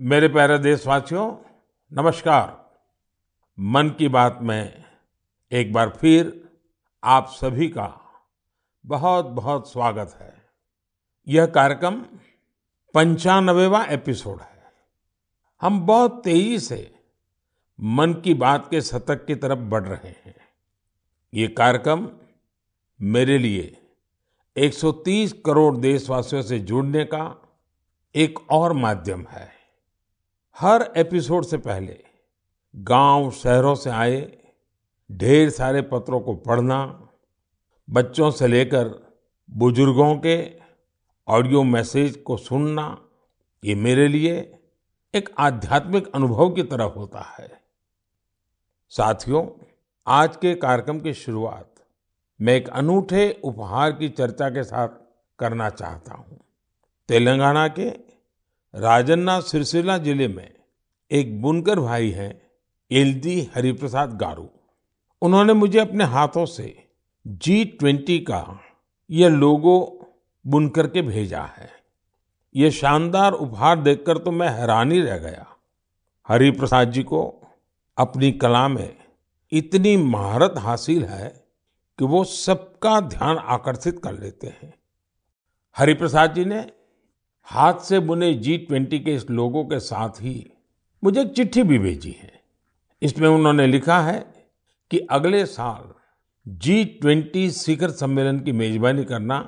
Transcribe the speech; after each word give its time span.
मेरे 0.00 0.28
प्यारे 0.28 0.58
देशवासियों, 0.58 1.36
नमस्कार। 1.92 2.70
मन 3.60 3.88
की 3.88 4.08
बात 4.08 4.38
में 4.42 4.84
एक 5.52 5.72
बार 5.72 5.90
फिर 5.90 6.48
आप 7.04 7.26
सभी 7.28 7.68
का 7.68 8.12
बहुत 8.86 9.24
बहुत 9.24 9.72
स्वागत 9.72 10.18
है। 10.20 10.48
यह 11.28 11.46
कार्यक्रम 11.46 12.00
पंचानवेवा 12.94 13.84
एपिसोड 13.84 14.40
है। 14.40 14.62
हम 15.60 15.86
बहुत 15.86 16.24
तेज़ी 16.24 16.58
से 16.58 16.94
मन 17.80 18.14
की 18.14 18.34
बात 18.34 18.70
के 18.70 18.80
शतक 18.80 19.26
की 19.26 19.34
तरफ़ 19.34 19.58
बढ़ 19.58 19.84
रहे 19.84 20.08
हैं। 20.08 20.36
ये 21.34 21.48
कार्यक्रम 21.48 22.08
मेरे 23.02 23.38
लिए 23.38 23.90
130 24.56 25.32
करोड़ 25.32 25.76
देशवासियों 25.76 26.42
से 26.42 26.58
जुड़ने 26.58 27.04
का 27.04 27.42
एक 28.14 28.50
और 28.50 28.72
माध्यम 28.72 29.26
है। 29.30 29.55
हर 30.58 30.92
एपिसोड 30.96 31.44
से 31.44 31.56
पहले 31.56 32.04
गाँव 32.74 33.30
शहरों 33.30 33.74
से 33.74 33.90
आए, 33.90 34.38
ढेर 35.12 35.50
सारे 35.50 35.82
पत्रों 35.82 36.20
को 36.20 36.34
पढ़ना, 36.34 37.08
बच्चों 37.90 38.30
से 38.30 38.46
लेकर 38.46 38.88
बुज़ुर्गों 39.50 40.14
के 40.16 40.36
ऑडियो 41.28 41.62
मैसेज 41.62 42.16
को 42.16 42.36
सुनना, 42.36 42.98
ये 43.64 43.74
मेरे 43.74 44.08
लिए 44.08 44.58
एक 45.14 45.28
आध्यात्मिक 45.38 46.10
अनुभव 46.14 46.50
की 46.50 46.62
तरह 46.62 46.84
होता 46.84 47.36
है। 47.38 47.62
साथियों, 48.88 49.46
आज 50.06 50.36
के 50.36 50.54
कार्यक्रम 50.54 51.00
की 51.00 51.14
शुरुआत 51.14 51.74
मैं 52.40 52.54
एक 52.54 52.68
अनूठे 52.68 53.40
उपहार 53.44 53.92
की 53.92 54.08
चर्चा 54.08 54.50
के 54.50 54.64
साथ 54.64 54.88
करना 55.38 55.70
चाहता 55.70 56.14
हूँ। 56.14 56.40
तेलंगाना 57.08 57.68
के 57.68 57.88
राजन्ना 58.74 59.40
सिरसिला 59.40 59.98
ज़िले 59.98 60.28
में 60.28 60.55
एक 61.10 61.40
बुनकर 61.42 61.80
भाई 61.80 62.10
हैं 62.10 62.32
एलदी 62.90 63.40
हरिप्रसाद 63.54 64.16
गारू। 64.18 64.48
उन्होंने 65.22 65.52
मुझे 65.52 65.78
अपने 65.78 66.04
हाथों 66.04 66.46
से 66.46 66.88
जी 67.26 67.64
ट्वेंटी 67.64 68.18
का 68.20 68.60
यह 69.10 69.28
लोगो 69.28 69.76
बुन 70.44 70.68
करके 70.68 71.02
भेजा 71.02 71.42
है। 71.58 71.70
ये 72.54 72.70
शानदार 72.70 73.32
उपहार 73.32 73.80
देखकर 73.80 74.18
तो 74.18 74.30
मैं 74.30 74.48
हैरान 74.48 74.92
ही 74.92 75.00
रह 75.00 75.18
गया। 75.18 75.46
हरिप्रसाद 76.28 76.92
जी 76.92 77.02
को 77.02 77.22
अपनी 77.98 78.32
कला 78.32 78.66
में 78.68 78.96
इतनी 79.52 79.96
महारत 79.96 80.54
हासिल 80.58 81.04
है 81.04 81.28
कि 81.98 82.04
वो 82.04 82.24
सबका 82.24 83.00
ध्यान 83.00 83.38
आकर्षित 83.38 84.00
कर 84.04 84.18
लेते 84.20 84.46
हैं। 84.46 84.72
हरिप्रसाद 85.76 86.34
जी 86.34 86.44
ने 86.44 86.60
हाथ 87.48 87.80
से 87.80 88.00
बुने 88.00 88.34
जी 88.34 88.58
ट्वेंटी 88.58 88.98
के 89.00 89.14
इस 89.14 89.30
लोगों 89.30 89.64
के 89.64 89.80
साथ 89.80 90.22
ही 90.22 90.52
मुझे 91.04 91.20
एक 91.20 91.32
चिट्ठी 91.32 91.62
भी 91.62 91.78
भेजी 91.78 92.10
है। 92.10 92.32
इसमें 93.02 93.28
उन्होंने 93.28 93.66
लिखा 93.66 94.00
है 94.00 94.18
कि 94.90 94.98
अगले 94.98 95.46
साल 95.46 95.92
जी 96.48 96.84
ट्वेंटी 96.84 97.50
शिखर 97.50 97.90
सम्मेलन 97.90 98.40
की 98.40 98.52
मेजबानी 98.52 99.04
करना 99.04 99.38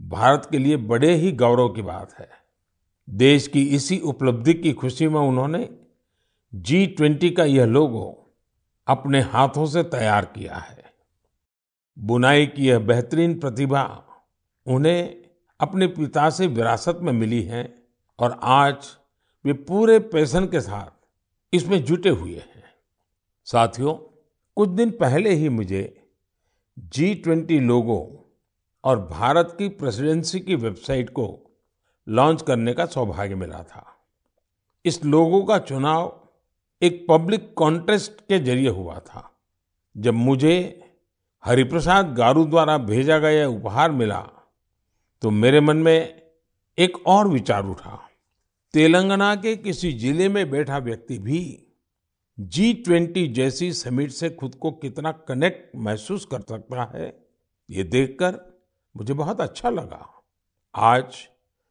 भारत 0.00 0.48
के 0.50 0.58
लिए 0.58 0.76
बड़े 0.76 1.14
ही 1.14 1.32
गौरव 1.32 1.68
की 1.68 1.82
बात 1.82 2.12
है। 2.18 2.28
देश 3.10 3.48
की 3.48 3.62
इसी 3.66 3.98
उपलब्धि 3.98 4.54
की 4.54 4.72
खुशी 4.72 5.08
में 5.08 5.20
उन्होंने 5.20 5.68
जी 6.54 6.86
ट्वेंटी 6.86 7.30
का 7.30 7.44
यह 7.44 7.64
लोगो 7.64 8.32
अपने 8.86 9.20
हाथों 9.20 9.66
से 9.66 9.82
तैयार 9.82 10.24
किया 10.24 10.56
है। 10.56 10.84
बुनाई 11.98 12.46
की 12.46 12.66
यह 12.66 12.78
बेहतरीन 12.78 13.38
प्रतिभा 13.40 13.84
उन्हें 14.66 15.14
अपने 15.60 15.86
पिता 15.86 16.30
से 16.30 16.46
विरासत 16.46 16.98
में 17.02 17.12
मिली 17.12 17.42
है 17.42 17.82
और 18.18 18.40
आज 18.42 18.96
वे 19.44 19.52
पूरे 19.52 19.98
पैशन 19.98 20.46
के 20.46 20.60
साथ 20.60 20.90
इसमें 21.52 21.82
जुटे 21.84 22.08
हुए 22.08 22.34
हैं। 22.34 22.62
साथियों, 23.46 23.94
कुछ 24.56 24.68
दिन 24.68 24.90
पहले 24.90 25.30
ही 25.30 25.48
मुझे 25.48 25.82
जी 26.76 27.14
ट्वेंटी 27.14 27.58
लोगों 27.60 28.04
और 28.84 29.00
भारत 29.00 29.54
की 29.58 29.68
प्रेसिडेंसी 29.70 30.40
की 30.40 30.54
वेबसाइट 30.54 31.10
को 31.10 31.26
लॉन्च 32.06 32.42
करने 32.42 32.72
का 32.72 32.86
सौभाग्य 32.86 33.34
मिला 33.34 33.62
था। 33.62 33.84
इस 34.84 35.04
लोगों 35.04 35.42
का 35.44 35.58
चुनाव 35.58 36.20
एक 36.82 37.04
पब्लिक 37.08 37.52
कॉन्टेस्ट 37.54 38.20
के 38.20 38.38
ज़रिए 38.38 38.68
हुआ 38.68 38.98
था। 38.98 39.30
जब 39.96 40.14
मुझे 40.14 40.56
हरिप्रसाद 41.44 42.14
गारू 42.14 42.44
द्वारा 42.44 42.78
भेजा 42.78 43.18
गया 43.18 43.48
उपहार 43.48 43.90
मिला 43.92 44.20
तो 45.22 45.30
मेरे 45.30 45.60
मन 45.60 45.76
में 45.76 46.22
एक 46.78 46.96
और 47.06 47.28
विचार 47.28 47.66
उठा। 47.66 48.00
तेलंगाना 48.74 49.34
के 49.36 49.54
किसी 49.56 49.92
ज़िले 49.92 50.28
में 50.28 50.50
बैठा 50.50 50.78
व्यक्ति 50.78 51.18
भी 51.18 51.40
जी 52.38 52.72
ट्वेंटी 52.74 53.26
जैसी 53.28 53.72
समिट 53.72 54.10
से 54.10 54.30
खुद 54.30 54.54
को 54.54 54.70
कितना 54.72 55.12
कनेक्ट 55.28 55.76
महसूस 55.76 56.24
कर 56.24 56.40
सकता 56.40 56.84
है, 56.94 57.06
ये 57.68 57.84
देखकर 57.84 58.38
मुझे 58.94 59.14
बहुत 59.14 59.40
अच्छा 59.40 59.70
लगा। 59.70 60.22
आज 60.74 61.16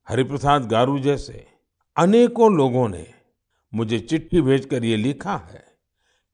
हरिप्रसाद 0.07 0.67
गारू 0.67 0.97
जैसे 0.99 1.45
अनेकों 1.97 2.51
लोगों 2.55 2.87
ने 2.89 3.05
मुझे 3.73 3.99
चिट्ठी 3.99 4.41
भेजकर 4.41 4.83
ये 4.83 4.97
लिखा 4.97 5.35
है 5.51 5.63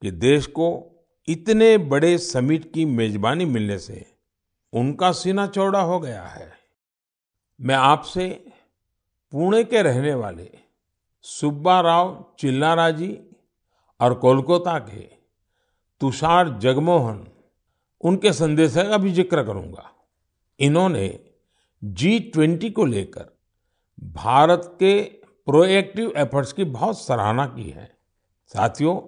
कि 0.02 0.12
देश 0.12 0.46
को 0.46 0.70
इतने 1.28 1.78
बड़े 1.78 2.18
समिट 2.18 2.72
की 2.74 2.86
मेजबानी 2.86 3.46
मिलने 3.46 3.80
से 3.80 4.06
उनका 4.74 5.12
सीना 5.14 5.48
चौड़ा 5.48 5.82
हो 5.82 6.00
गया 6.00 6.24
है। 6.24 6.52
मैं 7.60 7.76
आपसे 7.76 8.30
पुणे 9.34 9.64
के 9.64 9.82
रहने 9.82 10.14
वाले 10.14 10.50
सुब्बा 11.26 11.80
राव 11.82 12.14
चिल्लारा 12.40 12.90
जी 12.92 13.18
और 14.00 14.14
कोलकाता 14.14 14.78
के 14.80 15.02
तुषार 16.02 16.50
जगमोहन, 16.60 17.26
उनके 18.02 18.32
संदेश 18.34 18.76
का 18.76 18.98
भी 18.98 19.12
ज़िक्र 19.12 19.44
करूँगा। 19.44 19.92
इन्होंने 20.60 21.08
जी 21.84 22.20
ट्वेंटी 22.34 22.70
को 22.70 22.86
लेकर 22.86 23.26
भारत 24.16 24.62
के 24.80 25.00
प्रोएक्टिव 25.48 26.14
एफर्ट्स 26.18 26.54
की 26.54 26.64
बहुत 26.66 27.00
सराहना 27.00 27.46
की 27.48 27.70
है। 27.70 27.90
साथियों 28.52 29.00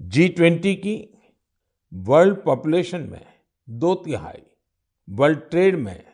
जी 0.00 0.28
ट्वेंटी 0.28 0.74
की 0.76 0.96
वर्ल्ड 1.92 2.42
पॉपुलेशन 2.44 3.00
में 3.02 3.26
दो 3.68 3.94
तिहाई 3.94 4.42
वर्ल्ड 5.08 5.38
ट्रेड 5.50 5.76
में 5.76 6.04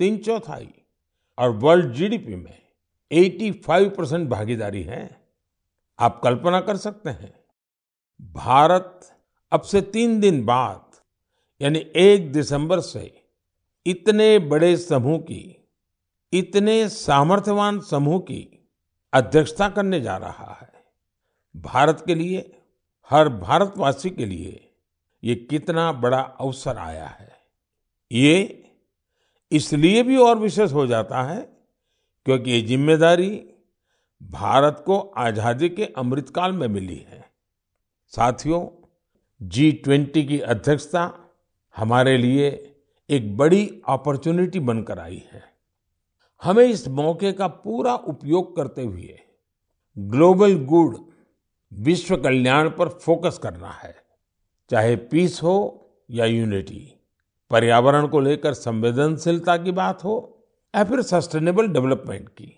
तीन 0.00 0.16
चौथाई 0.18 0.68
और 1.38 1.50
वर्ल्ड 1.56 1.92
जीडीपी 1.94 2.36
में 2.36 2.58
85 3.10 3.88
परसेंट 3.88 4.28
भागीदारी 4.30 4.82
है। 4.82 5.28
आप 5.98 6.20
कल्पना 6.24 6.60
कर 6.60 6.76
सकते 6.76 7.10
हैं, 7.10 7.32
भारत 8.20 9.00
अब 9.52 9.60
से 9.60 9.80
तीन 9.80 10.20
दिन 10.20 10.44
बाद, 10.44 10.96
यानी 11.60 11.78
एक 11.96 12.32
दिसंबर 12.32 12.80
से 12.80 13.24
इतने 13.86 14.38
बड़े 14.38 14.76
समूह 14.76 15.18
की, 15.18 15.70
इतने 16.32 16.88
सामर्थ्यवान 16.88 17.80
समूह 17.80 18.18
की 18.20 18.70
अध्यक्षता 19.12 19.68
करने 19.68 20.00
जा 20.00 20.16
रहा 20.16 20.58
है। 20.62 20.72
भारत 21.56 22.02
के 22.06 22.14
लिए, 22.14 22.60
हर 23.10 23.28
भारतवासी 23.28 24.10
के 24.10 24.26
लिए 24.26 24.64
ये 25.24 25.34
कितना 25.34 25.92
बड़ा 25.92 26.20
अवसर 26.20 26.76
आया 26.76 27.06
है। 27.06 27.32
ये 28.12 28.64
इसलिए 29.52 30.02
भी 30.02 30.16
और 30.16 30.38
विशेष 30.38 30.72
हो 30.72 30.86
जाता 30.86 31.22
है 31.22 31.57
क्योंकि 32.28 32.50
ये 32.50 32.60
ज़िम्मेदारी 32.60 33.30
भारत 34.20 34.82
को 34.86 34.98
आज़ादी 35.18 35.68
के 35.68 35.84
अमृतकाल 35.96 36.52
में 36.52 36.66
मिली 36.68 36.96
है। 37.08 37.24
साथियों 38.12 38.60
जी 39.40 39.70
ट्वेंटी 39.84 40.24
की 40.24 40.40
अध्यक्षता 40.40 41.10
हमारे 41.76 42.16
लिए 42.18 42.50
एक 43.10 43.36
बड़ी 43.36 43.64
अपॉर्चुनिटी 43.88 44.60
बनकर 44.60 44.98
आई 44.98 45.22
है। 45.32 45.42
हमें 46.42 46.64
इस 46.64 46.86
मौके 46.90 47.32
का 47.32 47.46
पूरा 47.48 47.94
उपयोग 47.94 48.54
करते 48.56 48.82
हुए 48.82 49.18
ग्लोबल 49.96 50.58
गुड, 50.66 50.96
विश्व 51.72 52.16
कल्याण 52.16 52.70
पर 52.70 52.88
फोकस 52.88 53.38
करना 53.42 53.70
है, 53.74 53.94
चाहे 54.70 54.96
पीस 54.96 55.42
हो 55.42 55.56
या 56.10 56.24
यूनिटी। 56.26 56.86
पर्यावरण 57.50 58.06
को 58.06 58.20
लेकर 58.20 58.54
संवेदनशीलता 58.54 59.56
की 59.56 59.72
बात 59.74 60.04
हो 60.04 60.34
या 60.74 60.82
फिर 60.84 61.02
सस्टेनेबल 61.02 61.68
डेवलपमेंट 61.68 62.28
की। 62.28 62.54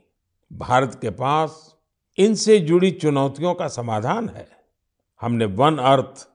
भारत 0.50 0.98
के 1.02 1.10
पास 1.10 1.76
इनसे 2.18 2.58
जुड़ी 2.58 2.90
चुनौतियों 2.90 3.54
का 3.54 3.68
समाधान 3.68 4.28
है। 4.28 4.48
हमने 5.22 5.44
one 5.44 5.78
earth, 5.78 6.26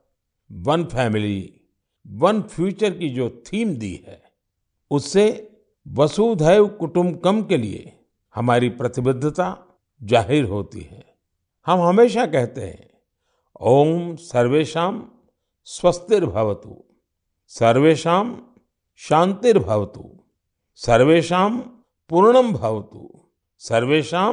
one 0.49 0.83
family, 0.85 1.61
one 2.05 2.41
future 2.41 2.91
की 2.91 3.09
जो 3.09 3.29
थीम 3.47 3.75
दी 3.75 3.93
है, 4.07 4.21
उससे 4.91 5.25
वसुधैव 5.85 6.67
कुटुंबकम 6.69 7.41
के 7.43 7.57
लिए 7.57 7.91
हमारी 8.35 8.69
प्रतिबद्धता 8.69 9.49
ज़ाहिर 10.01 10.45
होती 10.45 10.81
है। 10.81 11.03
हम 11.67 11.81
हमेशा 11.81 12.25
कहते 12.25 12.61
हैं, 12.61 12.89
ओम 13.61 14.15
सर्वेशम 14.15 15.03
स्वस्तिर्भवतु 15.67 16.83
सर्वेशा 17.51 18.17
शांतिर्भवतु। 19.01 20.09
सर्वेशा 20.75 21.49
पूर्णम 22.09 22.53
भवतु। 22.53 23.31
सर्वेशा 23.57 24.31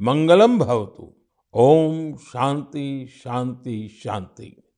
मंगलम 0.00 0.58
भवतु। 0.58 1.14
ओम 1.54 2.16
शांति 2.16 3.06
शांति 3.24 4.00
शांति। 4.04 4.72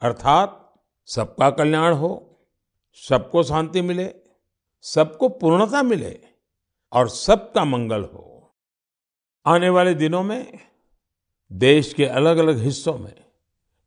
अर्थात 0.00 0.74
सबका 1.06 1.50
कल्याण 1.50 1.94
हो, 1.94 2.40
सबको 2.94 3.42
शांति 3.42 3.82
मिले, 3.82 4.14
सबको 4.80 5.28
पूर्णता 5.28 5.82
मिले 5.82 6.20
और 6.92 7.08
सबका 7.08 7.64
मंगल 7.64 8.02
हो। 8.02 8.54
आने 9.46 9.68
वाले 9.68 9.94
दिनों 9.94 10.22
में 10.22 10.58
देश 11.52 11.94
के 11.94 12.04
अलग 12.04 12.36
अलग 12.36 12.58
हिस्सों 12.58 12.98
में 12.98 13.24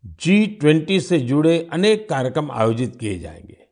जी 0.05 0.47
ट्वेंटी 0.47 0.99
से 0.99 1.19
जुड़े 1.19 1.69
अनेक 1.71 2.09
कार्यक्रम 2.09 2.51
आयोजित 2.51 2.95
किए 2.95 3.19
जाएँगे। 3.19 3.67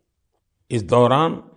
इस 0.71 0.83
दौरान 0.83 1.49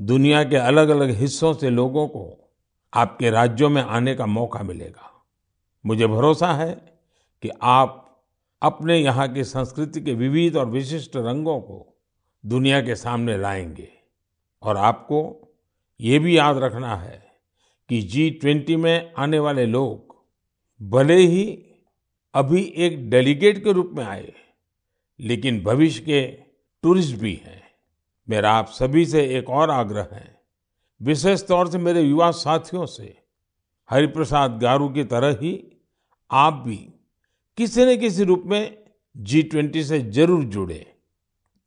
दुनिया 0.00 0.44
के 0.44 0.56
अलग 0.56 0.88
अलग 0.88 1.10
हिस्सों 1.10 1.54
से 1.54 1.70
लोगों 1.70 2.08
को 2.08 2.50
आपके 2.94 3.30
राज्यों 3.30 3.70
में 3.70 3.82
आने 3.82 4.14
का 4.14 4.26
मौका 4.26 4.62
मिलेगा। 4.62 5.24
मुझे 5.86 6.06
भरोसा 6.06 6.52
है 6.52 6.98
कि 7.42 7.50
आप 7.62 8.20
अपने 8.62 8.98
यहाँ 8.98 9.32
की 9.32 9.44
संस्कृति 9.44 10.00
के 10.00 10.14
विविध 10.14 10.56
और 10.56 10.66
विशिष्ट 10.66 11.16
रंगों 11.16 11.60
को 11.60 11.98
दुनिया 12.46 12.80
के 12.80 12.94
सामने 12.94 13.38
लाएँगे। 13.38 13.88
और 14.62 14.76
आपको 14.76 15.48
ये 16.00 16.18
भी 16.18 16.38
याद 16.38 16.58
रखना 16.58 16.96
है 16.96 17.26
कि 17.88 18.00
जी 18.02 18.30
ट्वेंटी 18.30 18.76
में 18.76 19.12
आने 19.18 19.38
वाले 19.38 19.66
लोग 19.66 20.16
भले 20.90 21.16
ही 21.16 21.66
अभी 22.34 22.62
एक 22.76 23.10
डेलीगेट 23.10 23.64
के 23.64 23.72
रूप 23.72 23.90
में 23.94 24.04
आए, 24.04 24.32
लेकिन 25.20 25.62
भविष्य 25.62 26.00
के 26.00 26.26
टूरिस्ट 26.82 27.16
भी 27.16 27.34
हैं। 27.44 27.59
मेरा 28.30 28.52
आप 28.52 28.68
सभी 28.68 29.04
से 29.06 29.22
एक 29.38 29.48
और 29.50 29.70
आग्रह 29.70 30.08
है। 30.12 30.38
विशेष 31.00 31.46
तौर 31.46 31.68
से 31.68 31.78
मेरे 31.78 32.00
युवा 32.02 32.30
साथियों 32.30 32.84
से, 32.86 33.16
हरिप्रसाद 33.88 34.58
गारू 34.58 34.88
की 34.88 35.04
तरह 35.04 35.36
ही 35.40 35.52
आप 36.30 36.62
भी 36.66 36.76
किसी 37.58 37.84
न 37.84 37.96
किसी 37.96 38.24
रूप 38.24 38.42
में 38.46 38.76
जी 39.16 39.42
ट्वेंटी 39.42 39.82
से 39.84 39.98
ज़रूर 40.00 40.44
जुड़े। 40.46 40.86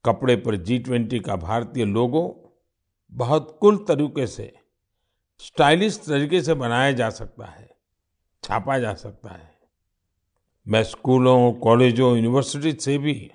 कपड़े 0.06 0.36
पर 0.36 0.56
जी 0.58 0.78
ट्वेंटी 0.80 1.20
का 1.20 1.36
भारतीय 1.36 1.86
लोगो 1.86 2.24
बहुत 3.12 3.58
कुल 3.62 3.78
तरीके 3.88 4.28
से 4.28 4.52
स्टाइलिश 5.42 5.98
तरीके 6.00 6.42
से 6.42 6.54
बनाया 6.54 6.92
जा 6.92 7.10
सकता 7.10 7.46
है, 7.46 7.70
छापा 8.44 8.78
जा 8.80 8.94
सकता 8.94 9.30
है। 9.30 9.52
मैं 10.66 10.84
स्कूलों, 10.84 11.52
कॉलेजों 11.54 12.16
यूनिवर्सिटी 12.16 12.72
से 12.74 12.98
भी 12.98 13.32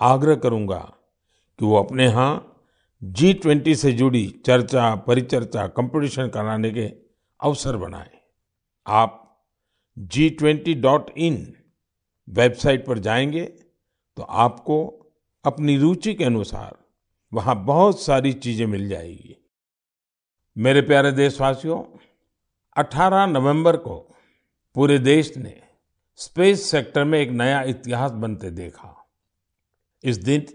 आग्रह 0.00 0.34
करूँगा 0.36 0.78
कि 1.58 1.64
वो 1.64 1.76
अपने 1.76 2.04
यहाँ 2.04 2.48
जी 3.02 3.32
ट्वेंटी 3.34 3.74
से 3.74 3.92
जुड़ी 3.92 4.26
चर्चा, 4.46 4.94
परिचर्चा 4.94 5.66
कंपटीशन 5.66 6.28
कराने 6.28 6.70
के 6.70 6.84
अवसर 7.40 7.76
बनाएँ। 7.76 8.10
आप 8.86 9.18
G 9.98 10.30
twenty 10.30 10.74
dot 10.74 11.10
in 11.18 11.56
website 12.28 12.86
पर 12.86 12.98
जाएँगे 12.98 13.44
तो 14.16 14.22
आपको 14.22 14.78
अपनी 15.44 15.76
रुचि 15.78 16.14
के 16.14 16.24
अनुसार 16.24 16.76
वहाँ 17.32 17.64
बहुत 17.64 18.00
सारी 18.02 18.32
चीज़ें 18.32 18.66
मिल 18.66 18.88
जाएगी। 18.88 19.36
मेरे 20.56 20.80
प्यारे 20.80 21.12
देशवासियों 21.12 21.82
18 22.76 23.26
नवंबर 23.26 23.76
को 23.76 23.98
पूरे 24.76 24.98
देश 24.98 25.36
ने 25.36 25.60
स्पेस 26.16 26.70
सेक्टर 26.70 27.04
में 27.04 27.18
एक 27.20 27.30
नया 27.30 27.62
इतिहास 27.62 28.12
बनते 28.12 28.50
देखा। 28.50 28.96
इस 30.04 30.16
दिन 30.16 30.46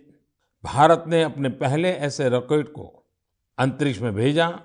भारत 0.64 1.04
ने 1.08 1.22
अपने 1.24 1.50
पहले 1.50 1.92
ऐसे 1.92 2.30
रॉकेट 2.30 2.68
को 2.68 2.86
अंतरिक्ष 3.58 4.00
में 4.00 4.14
भेजा, 4.16 4.60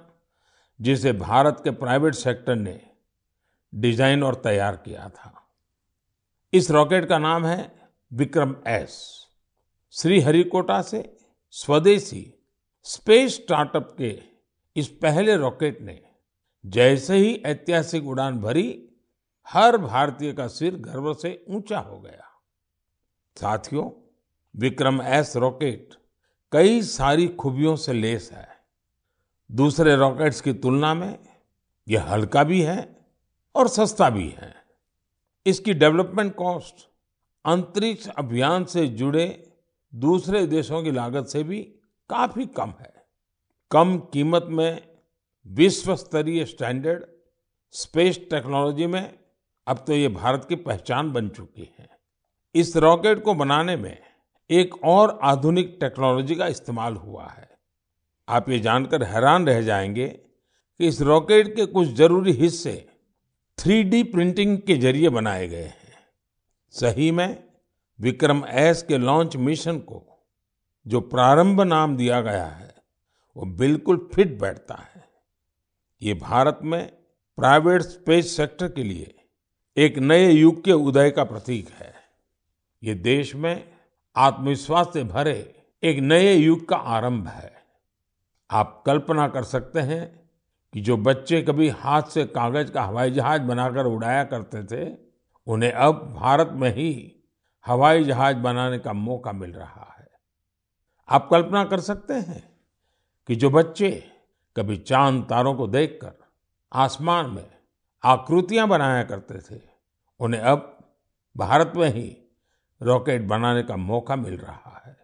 जिसे 0.80 1.12
भारत 1.12 1.60
के 1.64 1.70
प्राइवेट 1.70 2.14
सेक्टर 2.14 2.56
ने 2.56 2.80
डिज़ाइन 3.74 4.22
और 4.22 4.34
तैयार 4.34 4.76
किया 4.76 5.08
था। 5.08 5.32
इस 6.52 6.70
रॉकेट 6.70 7.08
का 7.08 7.18
नाम 7.18 7.46
है 7.46 7.72
विक्रम 8.12 8.54
एस। 8.66 8.98
श्रीहरिकोटा 9.94 10.80
से 10.82 11.02
स्वदेशी 11.54 12.26
स्पेस 12.86 13.34
स्टार्टअप 13.34 13.94
के 13.98 14.10
इस 14.76 14.88
पहले 15.02 15.36
रॉकेट 15.36 15.80
ने 15.80 16.00
जैसे 16.64 17.16
ही 17.16 17.34
ऐतिहासिक 17.46 18.06
उड़ान 18.06 18.40
भरी, 18.40 18.88
हर 19.48 19.76
भारतीय 19.76 20.32
का 20.32 20.46
सिर 20.48 20.76
गर्व 20.76 21.12
से 21.14 21.44
ऊँचा 21.48 21.78
हो 21.78 22.00
गया। 22.00 22.28
साथियों 23.36 23.90
विक्रम 24.54 25.00
एस 25.02 25.36
रॉकेट 25.36 25.94
कई 26.52 26.82
सारी 26.82 27.28
खूबियों 27.28 27.76
से 27.76 27.92
लेस 27.92 28.30
है। 28.32 28.48
दूसरे 29.50 29.94
रॉकेट्स 29.96 30.40
की 30.40 30.52
तुलना 30.52 30.92
में 30.94 31.18
यह 31.86 32.04
हल्का 32.04 32.44
भी 32.44 32.60
है 32.62 33.06
और 33.54 33.68
सस्ता 33.68 34.10
भी 34.10 34.28
है। 34.28 34.54
इसकी 35.46 35.74
डेवलपमेंट 35.74 36.34
कॉस्ट 36.34 36.86
अंतरिक्ष 37.44 38.08
अभियान 38.08 38.64
से 38.64 38.86
जुड़े 38.86 39.26
दूसरे 39.92 40.46
देशों 40.46 40.82
की 40.82 40.90
लागत 40.90 41.26
से 41.26 41.42
भी 41.42 41.62
काफ़ी 42.10 42.46
कम 42.46 42.74
है। 42.80 42.92
कम 43.70 43.98
कीमत 44.12 44.46
में 44.50 44.82
विश्व 45.46 45.96
स्तरीय 45.96 46.44
स्टैंडर्ड 46.44 47.04
स्पेस 47.74 48.20
टेक्नोलॉजी 48.30 48.86
में 48.86 49.18
अब 49.66 49.84
तो 49.86 49.92
ये 49.92 50.08
भारत 50.08 50.46
की 50.48 50.56
पहचान 50.56 51.12
बन 51.12 51.28
चुकी 51.28 51.74
है। 51.78 51.88
इस 52.54 52.76
रॉकेट 52.76 53.22
को 53.24 53.34
बनाने 53.34 53.76
में 53.76 53.96
एक 54.52 54.84
और 54.84 55.20
आधुनिक 55.22 55.76
टेक्नोलॉजी 55.80 56.34
का 56.34 56.46
इस्तेमाल 56.46 56.94
हुआ 56.94 57.28
है। 57.28 57.50
आप 58.28 58.48
ये 58.48 58.58
जानकर 58.58 59.02
हैरान 59.02 59.46
रह 59.46 59.62
जाएँगे 59.62 60.08
कि 60.08 60.86
इस 60.86 61.00
रॉकेट 61.00 61.56
के 61.56 61.66
कुछ 61.66 61.88
ज़रूरी 61.88 62.32
हिस्से 62.32 62.88
थ्री 63.58 64.02
प्रिंटिंग 64.02 64.58
के 64.58 64.76
ज़रिए 64.76 65.08
बनाए 65.08 65.48
गए 65.48 65.62
हैं। 65.62 65.98
सही 66.70 67.10
में 67.10 67.44
विक्रम 68.00 68.44
एस 68.48 68.82
के 68.82 68.98
लॉन्च 68.98 69.36
मिशन 69.36 69.78
को 69.78 70.28
जो 70.86 71.00
प्रारंभ 71.00 71.60
नाम 71.60 71.96
दिया 71.96 72.20
गया 72.20 72.46
है, 72.46 72.74
वो 73.36 73.46
बिल्कुल 73.46 74.10
फिट 74.14 74.40
बैठता 74.40 74.74
है। 74.74 75.08
ये 76.02 76.14
भारत 76.14 76.58
में 76.62 76.92
प्राइवेट 77.36 77.82
स्पेस 77.82 78.36
सेक्टर 78.36 78.68
के 78.68 78.82
लिए 78.82 79.14
एक 79.76 79.98
नए 79.98 80.30
युग 80.30 80.64
के 80.64 80.72
उदय 80.72 81.10
का 81.10 81.24
प्रतीक 81.24 81.68
है। 81.68 81.94
ये 82.82 82.94
देश 82.94 83.34
में 83.34 83.71
आत्मविश्वास 84.16 84.92
से 84.92 85.04
भरे 85.04 85.64
एक 85.82 85.98
नए 85.98 86.34
युग 86.34 86.68
का 86.68 86.76
आरंभ 86.76 87.28
है। 87.28 87.52
आप 88.50 88.82
कल्पना 88.86 89.28
कर 89.28 89.44
सकते 89.44 89.80
हैं 89.80 90.30
कि 90.72 90.80
जो 90.80 90.96
बच्चे 90.96 91.42
कभी 91.42 91.68
हाथ 91.68 92.02
से 92.02 92.24
कागज़ 92.24 92.72
का 92.72 92.82
हवाई 92.82 93.10
जहाज़ 93.10 93.42
बनाकर 93.42 93.86
उड़ाया 93.86 94.24
करते 94.24 94.64
थे, 94.64 94.96
उन्हें 95.46 95.72
अब 95.72 96.14
भारत 96.16 96.50
में 96.52 96.74
ही 96.74 97.16
हवाई 97.66 98.04
जहाज़ 98.04 98.36
बनाने 98.36 98.78
का 98.78 98.92
मौका 98.92 99.32
मिल 99.32 99.52
रहा 99.52 99.96
है। 99.98 100.08
आप 101.08 101.28
कल्पना 101.30 101.64
कर 101.64 101.80
सकते 101.80 102.14
हैं 102.14 102.56
कि 103.26 103.36
जो 103.36 103.50
बच्चे 103.50 104.10
कभी 104.56 104.76
चाँद 104.76 105.26
तारों 105.30 105.54
को 105.54 105.66
देखकर 105.66 106.12
आसमान 106.72 107.30
में 107.30 107.50
आकृतियाँ 108.04 108.68
बनाया 108.68 109.02
करते 109.02 109.56
थे, 109.56 109.60
उन्हें 110.20 110.40
अब 110.40 110.78
भारत 111.36 111.72
में 111.76 111.88
ही 111.88 112.21
रॉकेट 112.82 113.22
बनाने 113.22 113.62
का 113.62 113.76
मौका 113.76 114.16
मिल 114.16 114.36
रहा 114.36 114.82
है। 114.86 114.96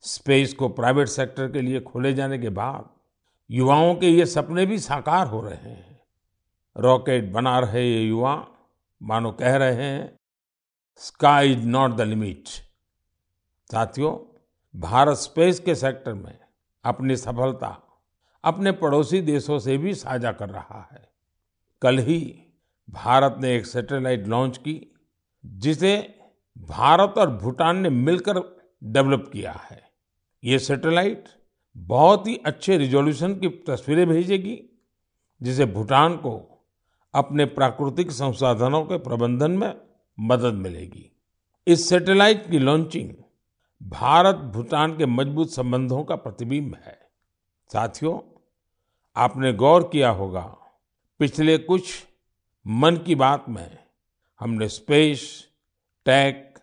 स्पेस 0.00 0.54
को 0.54 0.68
प्राइवेट 0.68 1.08
सेक्टर 1.08 1.50
के 1.50 1.60
लिए 1.60 1.80
खोले 1.80 2.14
जाने 2.14 2.38
के 2.38 2.48
बाद 2.48 2.88
युवाओं 3.50 3.94
के 3.94 4.08
ये 4.08 4.26
सपने 4.26 4.66
भी 4.66 4.78
साकार 4.78 5.26
हो 5.26 5.40
रहे 5.40 5.70
हैं। 5.70 6.00
रॉकेट 6.76 7.32
बना 7.32 7.58
रहे 7.58 7.84
ये 7.88 8.02
युवा, 8.02 8.46
मानो 9.02 9.32
कह 9.32 9.56
रहे 9.56 9.74
हैं 9.74 10.18
sky 10.96 11.52
is 11.52 11.66
not 11.66 11.90
the 11.90 12.00
limit 12.00 12.48
साथियों, 13.70 14.40
भारत 14.80 15.16
स्पेस 15.16 15.60
के 15.60 15.74
सेक्टर 15.74 16.14
में 16.14 16.38
अपनी 16.84 17.16
सफलता 17.16 17.86
अपने 18.44 18.72
पड़ोसी 18.72 19.20
देशों 19.20 19.58
से 19.58 19.78
भी 19.78 19.94
साझा 19.94 20.32
कर 20.32 20.48
रहा 20.48 20.88
है। 20.92 21.08
कल 21.82 21.98
ही 21.98 22.46
भारत 22.90 23.36
ने 23.40 23.56
एक 23.56 23.66
सैटेलाइट 23.66 24.26
लॉन्च 24.26 24.58
की, 24.58 25.00
जिसे 25.46 26.19
भारत 26.56 27.14
और 27.18 27.30
भूटान 27.30 27.76
ने 27.76 27.90
मिलकर 27.90 28.38
डेवलप 28.82 29.30
किया 29.32 29.52
है। 29.52 29.82
ये 30.44 30.58
सैटेलाइट 30.58 31.28
बहुत 31.76 32.26
ही 32.26 32.36
अच्छे 32.36 32.76
रिजोल्यूशन 32.78 33.34
की 33.34 33.48
तस्वीरें 33.48 34.06
भेजेगी, 34.08 34.58
जिसे 35.42 35.66
भूटान 35.66 36.16
को 36.16 36.32
अपने 37.14 37.44
प्राकृतिक 37.44 38.10
संसाधनों 38.10 38.82
के 38.84 38.98
प्रबंधन 38.98 39.50
में 39.50 39.74
मदद 40.18 40.54
मिलेगी। 40.54 41.10
इस 41.66 41.88
सैटेलाइट 41.88 42.50
की 42.50 42.58
लॉन्चिंग 42.58 43.10
भारत 43.80 44.36
भूटान 44.54 44.96
के 44.96 45.06
मज़बूत 45.06 45.50
संबंधों 45.50 46.02
का 46.04 46.16
प्रतिबिंब 46.16 46.74
है। 46.86 46.98
साथियों, 47.70 48.18
आपने 49.16 49.52
गौर 49.52 49.88
किया 49.92 50.10
होगा, 50.10 50.42
पिछले 51.20 51.58
कुछ 51.58 51.92
मन 52.66 52.96
की 52.96 53.14
बात 53.14 53.44
में 53.48 53.78
हमने 54.40 54.68
स्पेस 54.68 55.49
टेक 56.04 56.58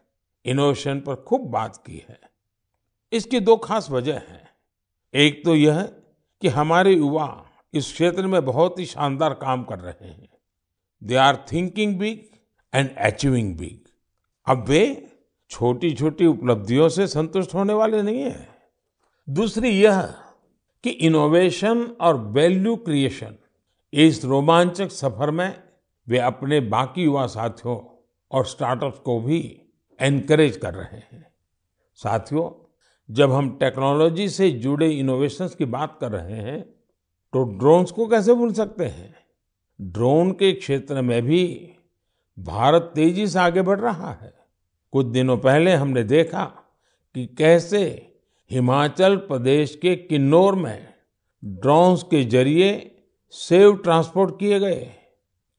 इनोवेशन 0.45 0.99
पर 0.99 1.15
खूब 1.15 1.41
बात 1.41 1.83
की 1.85 2.05
है। 2.09 2.19
इसकी 3.13 3.39
दो 3.39 3.57
खास 3.57 3.89
वजह 3.91 4.13
हैं। 4.13 4.49
एक 5.13 5.45
तो 5.45 5.55
यह 5.55 5.83
कि 6.41 6.47
हमारे 6.47 6.93
युवा 6.93 7.49
इस 7.73 7.93
क्षेत्र 7.93 8.27
में 8.27 8.45
बहुत 8.45 8.79
ही 8.79 8.85
शानदार 8.85 9.33
काम 9.33 9.63
कर 9.63 9.79
रहे 9.79 10.07
हैं। 10.07 10.29
They 11.03 11.15
are 11.15 11.45
thinking 11.51 11.99
big 11.99 12.19
and 12.73 12.95
achieving 12.95 13.57
big 13.57 13.89
अब 14.45 14.67
वे 14.67 15.07
छोटी-छोटी 15.49 16.25
उपलब्धियों 16.25 16.89
से 16.89 17.07
संतुष्ट 17.07 17.53
होने 17.53 17.73
वाले 17.73 18.01
नहीं 18.01 18.21
हैं। 18.21 18.55
दूसरी 19.29 19.69
यह 19.69 20.01
कि 20.83 20.89
इनोवेशन 20.89 21.83
और 22.01 22.17
वैल्यू 22.17 22.75
क्रिएशन 22.75 23.35
इस 23.93 24.25
रोमांचक 24.25 24.91
सफ़र 24.91 25.31
में 25.31 25.63
वे 26.07 26.17
अपने 26.17 26.59
बाकी 26.59 27.03
युवा 27.03 27.27
साथियों 27.27 27.96
और 28.31 28.45
स्टार्टअप्स 28.45 28.99
को 28.99 29.19
भी 29.21 29.39
एनकरेज 29.99 30.57
कर 30.57 30.73
रहे 30.73 30.97
हैं। 30.97 31.25
साथियों, 31.99 32.49
जब 33.09 33.31
हम 33.31 33.49
टेक्नोलॉजी 33.57 34.27
से 34.29 34.49
जुड़े 34.51 34.89
इनोवेशंस 34.91 35.55
की 35.55 35.65
बात 35.65 35.97
कर 36.01 36.11
रहे 36.11 36.41
हैं 36.41 36.61
तो 37.33 37.43
ड्रोन्स 37.57 37.91
को 37.91 38.07
कैसे 38.07 38.33
भूल 38.33 38.53
सकते 38.53 38.85
हैं? 38.85 39.15
ड्रोन 39.79 40.31
के 40.31 40.51
क्षेत्र 40.51 41.01
में 41.01 41.21
भी 41.21 41.73
भारत 42.37 42.91
तेज़ी 42.95 43.27
से 43.27 43.39
आगे 43.39 43.61
बढ़ 43.61 43.79
रहा 43.79 44.11
है। 44.11 44.33
कुछ 44.93 45.05
दिनों 45.05 45.37
पहले 45.37 45.73
हमने 45.73 46.03
देखा 46.03 46.43
कि 47.15 47.25
कैसे 47.27 47.83
हिमाचल 48.51 49.15
प्रदेश 49.17 49.75
के 49.75 49.95
किन्नौर 49.95 50.55
में 50.55 50.93
ड्रोन्स 51.43 52.03
के 52.03 52.23
ज़रिए 52.23 52.69
सेव 53.33 53.75
ट्रांसपोर्ट 53.77 54.39
किए 54.39 54.59
गए। 54.59 54.85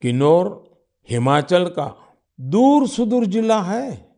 किन्नौर, 0.02 0.46
हिमाचल 1.08 1.66
का 1.68 1.86
दूर 2.40 2.88
सुदूर 2.88 3.24
जिला 3.26 3.62
है 3.62 4.16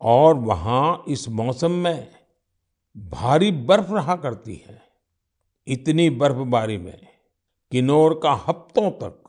और 0.00 0.34
वहाँ 0.34 1.04
इस 1.08 1.28
मौसम 1.28 1.70
में 1.70 2.08
भारी 2.96 3.50
बर्फ़ 3.50 3.92
रहा 3.92 4.16
करती 4.16 4.64
है। 4.68 4.82
इतनी 5.66 6.10
बर्फबारी 6.10 6.76
में 6.76 7.06
किन्नौर 7.72 8.20
का 8.22 8.32
हफ्तों 8.32 8.90
तक 8.90 9.22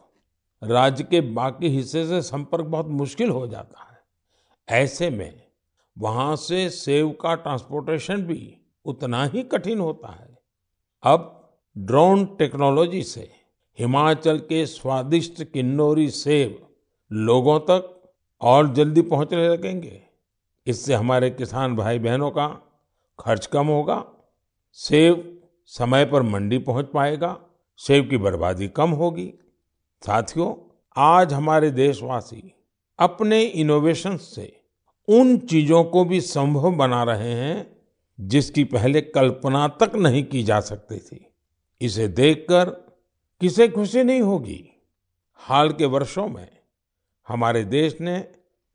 राज्य 0.64 1.04
के 1.04 1.22
बाकी 1.22 1.68
हिस्से 1.68 2.08
से 2.08 2.22
संपर्क 2.22 2.66
बहुत 2.66 2.88
मुश्किल 2.88 3.30
हो 3.30 3.48
जाता 3.48 3.84
है। 3.84 4.82
ऐसे 4.84 5.10
में 5.10 5.44
वहाँ 5.98 6.36
से 6.36 6.70
सेव 6.70 7.10
का 7.12 7.36
ट्रांसपोर्टेशन 7.36 8.22
भी 8.22 8.58
उतना 8.86 9.26
ही 9.26 9.44
कठिन 9.44 9.80
होता 9.80 10.12
है। 10.12 10.38
अब 11.04 11.54
ड्रोन 11.78 12.26
टेक्नोलॉजी 12.26 13.04
से 13.04 13.32
हिमाचल 13.80 14.38
के 14.40 14.66
स्वादिष्ट 14.66 15.44
किन्नौरी 15.44 16.10
सेब 16.10 16.68
लोगों 17.12 17.60
तक 17.60 17.93
और 18.44 18.74
जल्दी 18.74 19.02
पहुँचने 19.02 19.48
लगेंगे। 19.50 20.02
इससे 20.68 20.94
हमारे 20.94 21.30
किसान 21.30 21.76
भाई 21.76 22.00
बहनों 22.00 22.32
का 22.32 22.48
खर्च 23.20 23.46
कम 23.46 23.68
होगा, 23.68 24.04
सेब 24.72 25.42
समय 25.66 26.06
पर 26.06 26.22
मंडी 26.22 26.58
पहुँच 26.58 26.86
पाएगा, 26.94 27.38
सेब 27.78 28.10
की 28.10 28.18
बर्बादी 28.18 28.68
कम 28.68 28.90
होगी। 28.90 29.34
साथियों, 30.04 30.54
आज 30.96 31.34
हमारे 31.34 31.72
देशवासी 31.72 32.54
अपने 33.00 33.42
इनोवेशन 33.44 34.18
से 34.18 34.62
उन 35.08 35.38
चीज़ों 35.38 35.84
को 35.84 36.04
भी 36.06 36.22
संभव 36.22 36.72
बना 36.72 37.04
रहे 37.04 37.32
हैं 37.32 37.76
जिसकी 38.20 38.64
पहले 38.64 39.02
कल्पना 39.02 39.68
तक 39.68 39.96
नहीं 39.96 40.24
की 40.24 40.44
जा 40.44 40.60
सकती 40.60 40.98
थी। 40.98 41.26
इसे 41.82 42.08
देखकर 42.08 42.70
किसे 43.42 43.68
खुशी 43.68 44.04
नहीं 44.04 44.22
होगी? 44.22 44.64
हाल 45.34 45.72
के 45.72 45.86
वर्षों 45.86 46.28
में 46.28 46.53
हमारे 47.28 47.64
देश 47.64 47.98
ने 48.02 48.28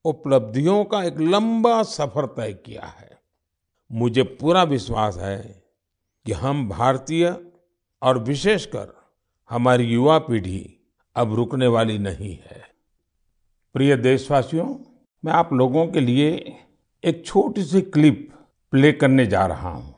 उपलब्धियों 0.04 0.84
का 0.84 1.02
एक 1.04 1.18
लंबा 1.20 1.82
सफ़र 1.82 2.26
तय 2.26 2.52
किया 2.66 2.86
है। 3.00 3.18
मुझे 3.92 4.22
पूरा 4.22 4.62
विश्वास 4.62 5.16
है 5.16 5.62
कि 6.26 6.32
हम 6.32 6.68
भारतीय 6.68 7.36
और 8.02 8.18
विशेषकर 8.18 8.88
हमारी 9.50 9.84
युवा 9.84 10.18
पीढ़ी 10.18 10.80
अब 11.16 11.34
रुकने 11.34 11.66
वाली 11.66 11.98
नहीं 11.98 12.32
है। 12.32 12.62
प्रिय 13.74 13.96
देशवासियों, 13.96 14.66
मैं 15.24 15.32
आप 15.32 15.52
लोगों 15.52 15.86
के 15.86 16.00
लिए 16.00 16.56
एक 17.04 17.26
छोटी 17.26 17.64
सी 17.64 17.80
क्लिप 17.80 18.28
प्ले 18.70 18.92
करने 18.92 19.26
जा 19.26 19.46
रहा 19.46 19.70
हूँ। 19.70 19.94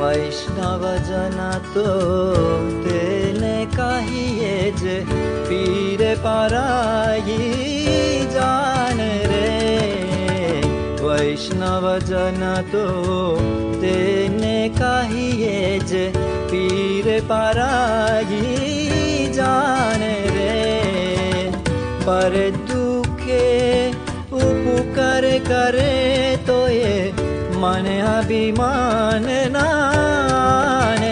वैष्णव 0.00 0.82
जन 0.98 1.38
तो 1.74 1.84
कहिए 3.72 4.54
जे 4.72 4.96
पीर 5.48 6.00
पराई 6.18 7.36
जान 8.34 9.00
रे। 9.30 9.50
वैष्णव 11.02 11.84
जन 12.08 12.40
तो 12.72 12.86
तेने 13.80 14.58
कहिए 14.78 15.58
जे 15.90 16.06
पीर 16.50 17.06
पराई 17.24 18.40
जान 19.34 20.02
रे। 20.36 20.60
पर 22.06 22.34
दुखे 22.68 23.46
उपकार 24.38 25.24
करे 25.42 26.36
तो 26.46 26.56
ये 26.68 26.96
मन 27.58 27.86
अभिमान 28.08 29.26
नान 29.52 31.02
रे 31.02 31.03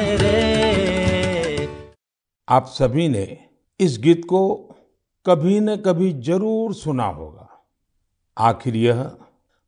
आप 2.53 2.67
सभी 2.67 3.09
ने 3.09 3.39
इस 3.81 3.97
गीत 4.01 4.25
को 4.25 4.41
कभी 5.27 5.61
न 5.61 5.77
कभी 5.77 6.13
ज़रूर 6.23 6.75
सुना 6.75 7.05
होगा। 7.05 7.49
आखिर 8.37 8.77
यह 8.77 9.01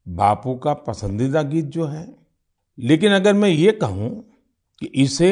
बापू 0.06 0.54
का 0.54 0.74
पसंदीदा 0.74 1.42
गीत 1.42 1.64
जो 1.64 1.86
है। 1.86 2.06
लेकिन 2.78 3.12
अगर 3.12 3.34
मैं 3.34 3.48
ये 3.48 3.72
कहूँ 3.72 4.10
कि 4.82 4.86
इसे 4.86 5.30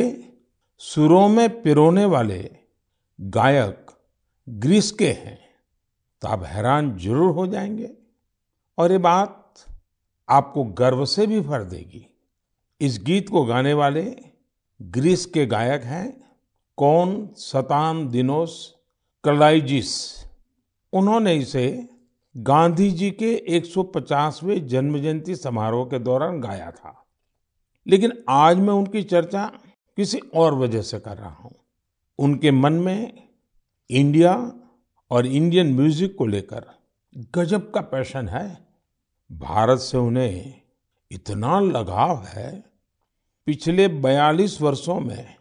सुरों 0.80 1.28
में 1.28 1.62
पिरोने 1.62 2.04
वाले 2.04 2.38
गायक 3.18 3.90
ग्रीस 4.48 4.90
के 4.92 5.08
हैं 5.08 5.38
तो 6.22 6.28
आप 6.28 6.44
हैरान 6.44 6.96
ज़रूर 6.98 7.34
हो 7.34 7.46
जाएँगे 7.46 7.90
और 8.78 8.92
ये 8.92 8.98
बात 8.98 9.64
आपको 10.28 10.64
गर्व 10.64 11.04
से 11.04 11.26
भी 11.26 11.40
भर 11.40 11.64
देगी। 11.64 12.06
इस 12.80 12.98
गीत 13.02 13.28
को 13.28 13.44
गाने 13.44 13.74
वाले 13.74 14.04
ग्रीस 14.80 15.26
के 15.26 15.46
गायक 15.46 15.84
हैं 15.84 16.22
कौन 16.76 17.30
सतान 17.36 18.08
दिनोस 18.08 18.74
कलाइजिस 19.24 19.90
उन्होंने 20.92 21.34
इसे 21.34 21.88
गांधी 22.36 22.90
जी 22.90 23.10
के 23.10 23.34
150वें 23.48 24.66
जन्म 24.68 24.98
जयंती 24.98 25.36
समारोह 25.36 25.84
के 25.84 25.98
दौरान 25.98 26.40
गाया 26.40 26.70
था। 26.70 27.04
लेकिन 27.86 28.12
आज 28.28 28.56
मैं 28.56 28.74
उनकी 28.74 29.02
चर्चा 29.02 29.44
किसी 29.96 30.18
और 30.34 30.54
वजह 30.54 30.82
से 30.82 30.98
कर 30.98 31.16
रहा 31.16 31.30
हूँ। 31.30 31.54
उनके 32.18 32.50
मन 32.50 32.72
में 32.72 33.28
इंडिया 33.90 34.52
और 35.10 35.26
इंडियन 35.26 35.74
म्यूज़िक 35.74 36.16
को 36.16 36.26
लेकर 36.26 36.66
गजब 37.34 37.70
का 37.70 37.80
पैशन 37.80 38.28
है। 38.28 38.66
भारत 39.32 39.78
से 39.78 39.98
उन्हें 39.98 40.60
इतना 41.10 41.60
लगाव 41.60 42.24
है। 42.24 42.64
पिछले 43.46 43.88
42 43.88 44.60
वर्षों 44.62 45.00
में 45.00 45.34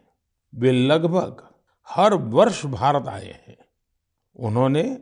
वे 0.54 0.72
लगभग 0.72 1.48
हर 1.88 2.14
वर्ष 2.14 2.66
भारत 2.66 3.08
आए 3.08 3.40
हैं। 3.48 3.56
उन्होंने 4.36 4.98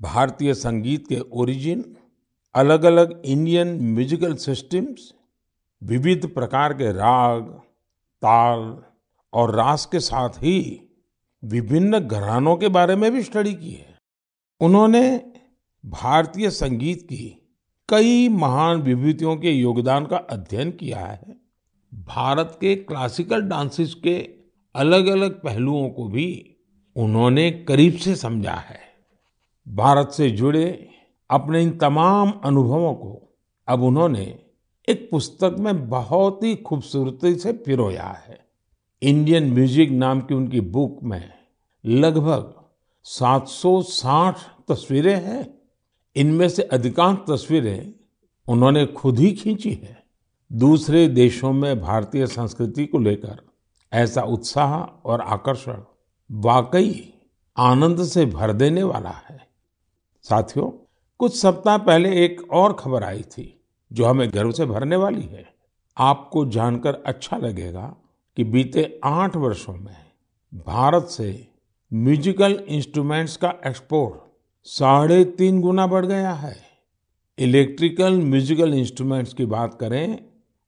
भारतीय 0.00 0.54
संगीत 0.54 1.08
के 1.08 1.20
ओरिजिन 1.32 1.96
अलग 2.54 2.84
अलग 2.84 3.22
इंडियन 3.24 3.94
म्यूजिकल 3.94 4.34
सिस्टम्स 4.34 5.14
विविध 5.82 6.26
प्रकार 6.26 6.72
के 6.72 6.92
राग, 6.92 7.42
ताल 8.22 8.82
और 9.32 9.54
रास 9.54 9.86
के 9.86 10.00
साथ 10.00 10.28
ही 10.28 10.88
विभिन्न 11.44 12.00
घरानों 12.00 12.56
के 12.56 12.68
बारे 12.68 12.96
में 12.96 13.12
भी 13.12 13.22
स्टडी 13.22 13.54
की 13.54 13.70
है। 13.70 13.98
उन्होंने 14.60 15.32
भारतीय 15.86 16.50
संगीत 16.50 17.02
की 17.02 17.38
कई 17.88 18.28
महान 18.28 18.82
विभूतियों 18.82 19.36
के 19.36 19.50
योगदान 19.50 20.06
का 20.06 20.16
अध्ययन 20.16 20.70
किया 20.70 20.98
है। 20.98 21.40
भारत 21.94 22.58
के 22.60 22.76
क्लासिकल 22.76 23.42
डांसेस 23.42 23.94
के 23.94 24.41
अलग 24.74 25.06
अलग 25.06 25.42
पहलुओं 25.42 25.88
को 25.88 26.08
भी 26.08 26.56
उन्होंने 26.96 27.50
करीब 27.50 27.96
से 27.96 28.16
समझा 28.16 28.54
है। 28.54 28.80
भारत 29.68 30.10
से 30.10 30.30
जुड़े 30.30 30.88
अपने 31.30 31.62
इन 31.62 31.70
तमाम 31.78 32.32
अनुभवों 32.44 32.94
को 32.94 33.36
अब 33.68 33.82
उन्होंने 33.82 34.38
एक 34.88 35.08
पुस्तक 35.10 35.56
में 35.58 35.88
बहुत 35.88 36.42
ही 36.42 36.56
खूबसूरती 36.56 37.34
से 37.34 37.52
पिरोया 37.52 38.06
है। 38.28 38.38
इंडियन 39.02 39.52
म्यूज़िक 39.52 39.90
नाम 39.90 40.20
की 40.20 40.34
उनकी 40.34 40.60
बुक 40.60 40.98
में 41.02 41.32
लगभग 41.86 42.54
760 43.04 44.34
तस्वीरें 44.68 45.16
हैं। 45.16 45.46
इनमें 46.16 46.48
से 46.48 46.62
अधिकांश 46.62 47.18
तस्वीरें 47.18 47.94
उन्होंने 48.48 48.86
खुद 48.86 49.18
ही 49.18 49.32
खींची 49.32 49.70
है। 49.70 50.04
दूसरे 50.52 51.08
देशों 51.08 51.52
में 51.52 51.80
भारतीय 51.80 52.26
संस्कृति 52.26 52.86
को 52.86 52.98
लेकर 52.98 53.51
ऐसा 53.92 54.22
उत्साह 54.22 54.74
और 55.04 55.20
आकर्षण 55.20 55.82
वाकई 56.30 57.12
आनंद 57.56 58.02
से 58.04 58.26
भर 58.26 58.52
देने 58.52 58.82
वाला 58.82 59.10
है। 59.10 59.38
साथियों, 60.24 60.70
कुछ 61.20 61.36
सप्ताह 61.40 61.78
पहले 61.78 62.24
एक 62.24 62.40
और 62.52 62.72
खबर 62.72 63.04
आई 63.04 63.22
थी 63.22 63.64
जो 63.90 64.04
हमें 64.04 64.28
गर्व 64.34 64.52
से 64.52 64.66
भरने 64.66 64.96
वाली 64.96 65.22
है। 65.22 65.44
आपको 65.96 66.44
जानकर 66.46 67.02
अच्छा 67.06 67.36
लगेगा 67.36 67.94
कि 68.36 68.44
बीते 68.44 69.00
आठ 69.04 69.36
वर्षों 69.36 69.74
में 69.74 69.96
भारत 70.66 71.06
से 71.06 71.48
म्यूजिकल 71.90 72.52
इंस्ट्रूमेंट्स 72.68 73.36
का 73.36 73.54
एक्सपोर्ट 73.66 74.20
साढ़े 74.66 75.24
तीन 75.24 75.60
गुना 75.60 75.86
बढ़ 75.86 76.06
गया 76.06 76.32
है। 76.32 76.56
इलेक्ट्रिकल 77.38 78.20
म्यूजिकल 78.20 78.74
इंस्ट्रूमेंट्स 78.74 79.34
की 79.34 79.46
बात 79.46 79.74
करें 79.74 80.16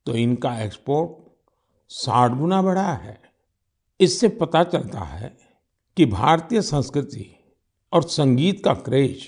तो 0.05 0.13
इनका 0.13 0.59
एक्सपोर्ट 0.61 1.24
साठ 1.91 2.31
गुना 2.31 2.61
बढ़ा 2.61 2.91
है। 2.93 3.19
इससे 3.99 4.27
पता 4.29 4.63
चलता 4.63 4.99
है 4.99 5.35
कि 5.97 6.05
भारतीय 6.05 6.61
संस्कृति 6.61 7.25
और 7.93 8.03
संगीत 8.03 8.63
का 8.65 8.73
क्रेज 8.73 9.25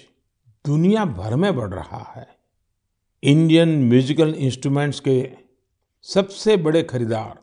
दुनिया 0.66 1.06
भर 1.06 1.36
में 1.36 1.56
बढ़ 1.56 1.74
रहा 1.74 2.04
है। 2.16 2.28
इंडियन 3.24 3.70
म्यूजिकल 3.84 4.34
इंस्ट्रूमेंट्स 4.34 5.00
के 5.00 5.30
सबसे 6.06 6.58
बड़े 6.58 6.84
खरीदार 6.84 7.40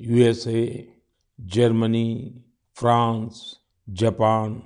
यूएसए, 0.00 0.92
जर्मनी, 1.38 2.44
फ्रांस, 2.76 3.56
जापान 3.88 4.62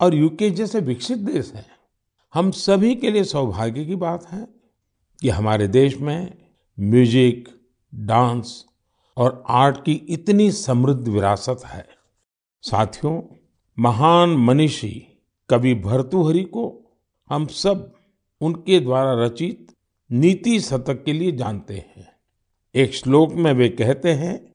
और 0.00 0.14
यूके 0.14 0.50
जैसे 0.50 0.80
विकसित 0.80 1.18
देश 1.18 1.52
हैं। 1.54 1.66
हम 2.34 2.50
सभी 2.50 2.94
के 2.94 3.10
लिए 3.10 3.24
सौभाग्य 3.24 3.84
की 3.84 3.94
बात 3.96 4.26
है 4.26 4.46
कि 5.22 5.28
हमारे 5.28 5.68
देश 5.68 5.96
में 5.96 6.34
म्यूज़िक, 6.78 7.48
डांस 7.92 8.64
और 9.16 9.44
आर्ट 9.48 9.84
की 9.84 9.92
इतनी 9.92 10.52
समृद्ध 10.52 11.08
विरासत 11.08 11.60
है। 11.66 11.88
साथियों, 12.62 13.22
महान 13.78 14.30
मनीषी 14.30 15.22
कवि 15.48 15.74
भर्तृहरि 15.74 16.42
को 16.42 16.92
हम 17.30 17.46
सब 17.46 17.94
उनके 18.40 18.80
द्वारा 18.80 19.24
रचित 19.24 19.74
नीति 20.12 20.60
शतक 20.60 21.04
के 21.04 21.12
लिए 21.12 21.32
जानते 21.32 21.74
हैं। 21.74 22.12
एक 22.74 22.94
श्लोक 22.94 23.32
में 23.32 23.52
वे 23.52 23.68
कहते 23.68 24.12
हैं 24.12 24.52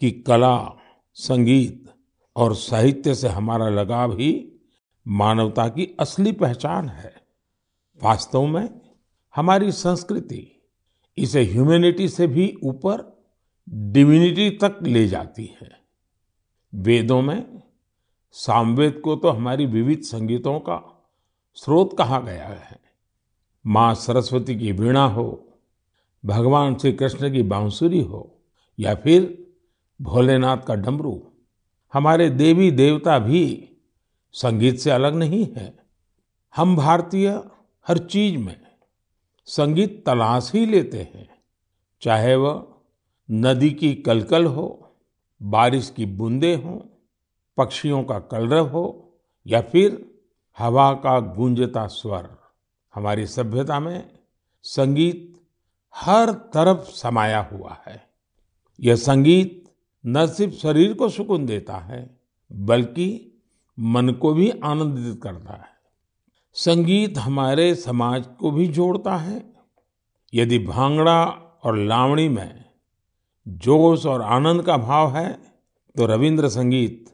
कि 0.00 0.10
कला, 0.10 0.76
संगीत 1.14 1.84
और 2.36 2.54
साहित्य 2.54 3.14
से 3.14 3.28
हमारा 3.28 3.68
लगाव 3.68 4.12
ही 4.12 4.52
मानवता 5.08 5.68
की 5.68 5.96
असली 6.00 6.32
पहचान 6.32 6.88
है। 6.88 7.14
वास्तव 8.02 8.46
में 8.46 8.80
हमारी 9.36 9.72
संस्कृति 9.72 10.62
इसे 11.18 11.44
ह्यूमैनिटी 11.44 12.08
से 12.08 12.26
भी 12.26 12.56
ऊपर 12.62 13.11
डिविनिटी 13.68 14.50
तक 14.50 14.78
ले 14.82 15.06
जाती 15.08 15.44
है। 15.60 15.70
वेदों 16.72 17.22
में 17.22 17.62
सामवेद 18.34 19.00
को 19.04 19.16
तो 19.16 19.28
हमारी 19.28 19.66
विविध 19.66 20.00
संगीतों 20.00 20.58
का 20.60 20.78
स्रोत 21.54 21.96
कहा 21.98 22.20
गया 22.20 22.46
है। 22.46 22.80
माँ 23.66 23.94
सरस्वती 23.94 24.58
की 24.58 24.72
वीणा 24.72 25.04
हो, 25.04 25.58
भगवान 26.24 26.76
श्री 26.78 26.92
कृष्ण 26.92 27.32
की 27.32 27.42
बांसुरी 27.42 28.00
हो, 28.00 28.38
या 28.78 28.94
फिर 28.94 29.46
भोलेनाथ 30.00 30.58
का 30.58 30.74
डमरू, 30.74 31.20
हमारे 31.92 32.28
देवी 32.30 32.70
देवता 32.70 33.18
भी 33.18 33.68
संगीत 34.32 34.78
से 34.78 34.90
अलग 34.90 35.14
नहीं 35.14 35.46
है। 35.56 35.72
हम 36.56 36.76
भारतीय 36.76 37.28
हर 37.86 37.98
चीज़ 37.98 38.36
में 38.38 38.60
संगीत 39.46 40.02
तलाश 40.06 40.50
ही 40.54 40.66
लेते 40.66 40.98
हैं, 40.98 41.28
चाहे 42.02 42.36
वह 42.36 42.68
नदी 43.30 43.70
की 43.70 43.94
कलकल 43.94 44.44
हो, 44.44 44.96
बारिश 45.42 45.92
की 45.96 46.06
बूंदे 46.06 46.54
हो, 46.54 46.88
पक्षियों 47.56 48.04
का 48.04 48.18
कलरव 48.18 48.68
हो, 48.68 49.14
या 49.46 49.60
फिर 49.60 50.14
हवा 50.58 50.92
का 50.92 51.20
गूंजता 51.20 51.86
स्वर। 51.86 52.36
हमारी 52.94 53.26
सभ्यता 53.26 53.80
में 53.80 54.10
संगीत 54.62 55.40
हर 55.96 56.30
तरफ़ 56.30 56.78
समाया 56.78 57.48
हुआ 57.52 57.76
है। 57.86 58.08
यह 58.80 58.96
संगीत 58.96 59.64
न 60.06 60.26
सिर्फ़ 60.26 60.54
शरीर 60.54 60.94
को 60.94 61.08
सुकून 61.08 61.46
देता 61.46 61.76
है, 61.76 62.20
बल्कि 62.52 63.40
मन 63.78 64.08
को 64.08 64.32
भी 64.32 64.50
आनंदित 64.50 65.22
करता 65.22 65.52
है। 65.52 65.72
संगीत 66.52 67.18
हमारे 67.18 67.74
समाज 67.74 68.26
को 68.26 68.50
भी 68.50 68.66
जोड़ता 68.66 69.16
है। 69.16 69.52
यदि 70.34 70.58
भांगड़ा 70.58 71.24
और 71.64 71.76
लावणी 71.76 72.28
में 72.28 72.61
जोश 73.46 74.06
और 74.06 74.22
आनंद 74.22 74.62
का 74.62 74.76
भाव 74.76 75.16
है 75.16 75.32
तो 75.96 76.06
रविंद्र 76.06 76.48
संगीत 76.48 77.10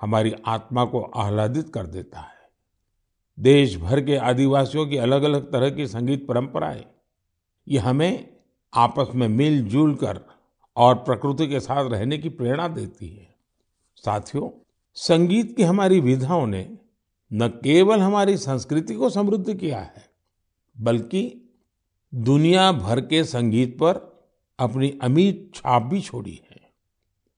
हमारी 0.00 0.32
आत्मा 0.46 0.84
को 0.84 1.00
आह्लादित 1.16 1.68
कर 1.68 1.86
देता 1.86 2.20
है। 2.20 2.36
देश 3.38 3.76
भर 3.76 4.00
के 4.00 4.16
आदिवासियों 4.16 4.86
की 4.86 4.96
अलग 4.96 5.22
अलग 5.22 5.50
तरह 5.52 5.70
की 5.70 5.86
संगीत 5.86 6.26
परंपराएँ, 6.26 6.84
ये 7.66 7.78
हमें 7.78 8.28
आपस 8.72 9.14
में 9.14 9.26
मिलजुल 9.28 9.94
कर 9.94 10.20
और 10.76 10.94
प्रकृति 10.94 11.46
के 11.48 11.60
साथ 11.60 11.90
रहने 11.90 12.18
की 12.18 12.28
प्रेरणा 12.28 12.68
देती 12.68 13.08
है। 13.08 13.28
साथियों, 13.96 14.50
संगीत 14.96 15.56
की 15.56 15.62
हमारी 15.62 16.00
विधाओं 16.00 16.46
ने 16.46 16.68
न 17.30 17.48
केवल 17.54 18.00
हमारी 18.00 18.36
संस्कृति 18.36 18.94
को 18.94 19.10
समृद्ध 19.10 19.54
किया 19.54 19.78
है, 19.78 20.08
बल्कि 20.76 21.50
दुनिया 22.12 22.70
भर 22.72 23.00
के 23.00 23.24
संगीत 23.24 23.76
पर 23.78 24.06
अपनी 24.58 24.98
अमीर 25.02 25.50
छाप 25.54 25.82
भी 25.82 26.00
छोड़ी 26.00 26.42
है। 26.50 26.60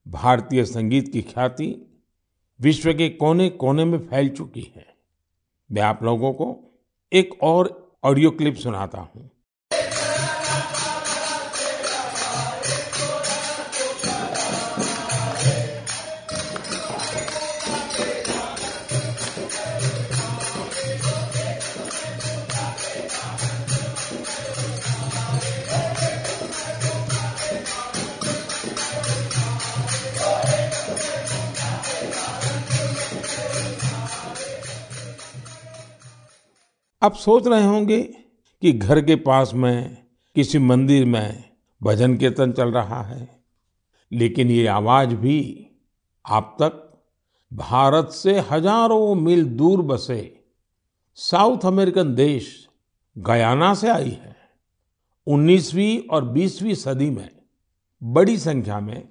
भारतीय 0.08 0.64
संगीत 0.64 1.12
की 1.12 1.22
ख्याति 1.22 1.86
विश्व 2.60 2.92
के 2.94 3.08
कोने 3.08 3.48
कोने 3.50 3.84
में 3.84 3.98
फैल 3.98 4.28
चुकी 4.28 4.72
है। 4.76 4.86
मैं 5.72 5.82
आप 5.82 6.02
लोगों 6.02 6.32
को 6.32 6.78
एक 7.12 7.42
और 7.42 7.92
ऑडियो 8.04 8.30
क्लिप 8.30 8.54
सुनाता 8.54 8.98
हूँ। 9.00 9.29
आप 37.02 37.14
सोच 37.14 37.46
रहे 37.46 37.64
होंगे 37.64 37.98
कि 38.62 38.72
घर 38.72 39.00
के 39.00 39.14
पास 39.16 39.52
में 39.54 39.96
किसी 40.36 40.58
मंदिर 40.58 41.04
में 41.04 41.44
भजन 41.80 42.16
कीर्तन 42.16 42.52
चल 42.52 42.70
रहा 42.70 43.02
है, 43.02 43.28
लेकिन 44.12 44.50
ये 44.50 44.66
आवाज़ 44.66 45.14
भी 45.14 45.38
आप 46.24 46.56
तक 46.60 46.86
भारत 47.52 48.10
से 48.12 48.38
हज़ारों 48.50 49.14
मील 49.14 49.44
दूर 49.56 49.82
बसे 49.82 50.20
साउथ 51.18 51.64
अमेरिकन 51.66 52.14
देश 52.14 52.52
गयाना 53.16 53.72
से 53.74 53.88
आई 53.88 54.10
है। 54.10 54.36
19वीं 55.26 55.98
और 56.08 56.24
20वीं 56.32 56.74
सदी 56.76 57.10
में 57.10 57.28
बड़ी 58.02 58.36
संख्या 58.38 58.80
में 58.80 59.08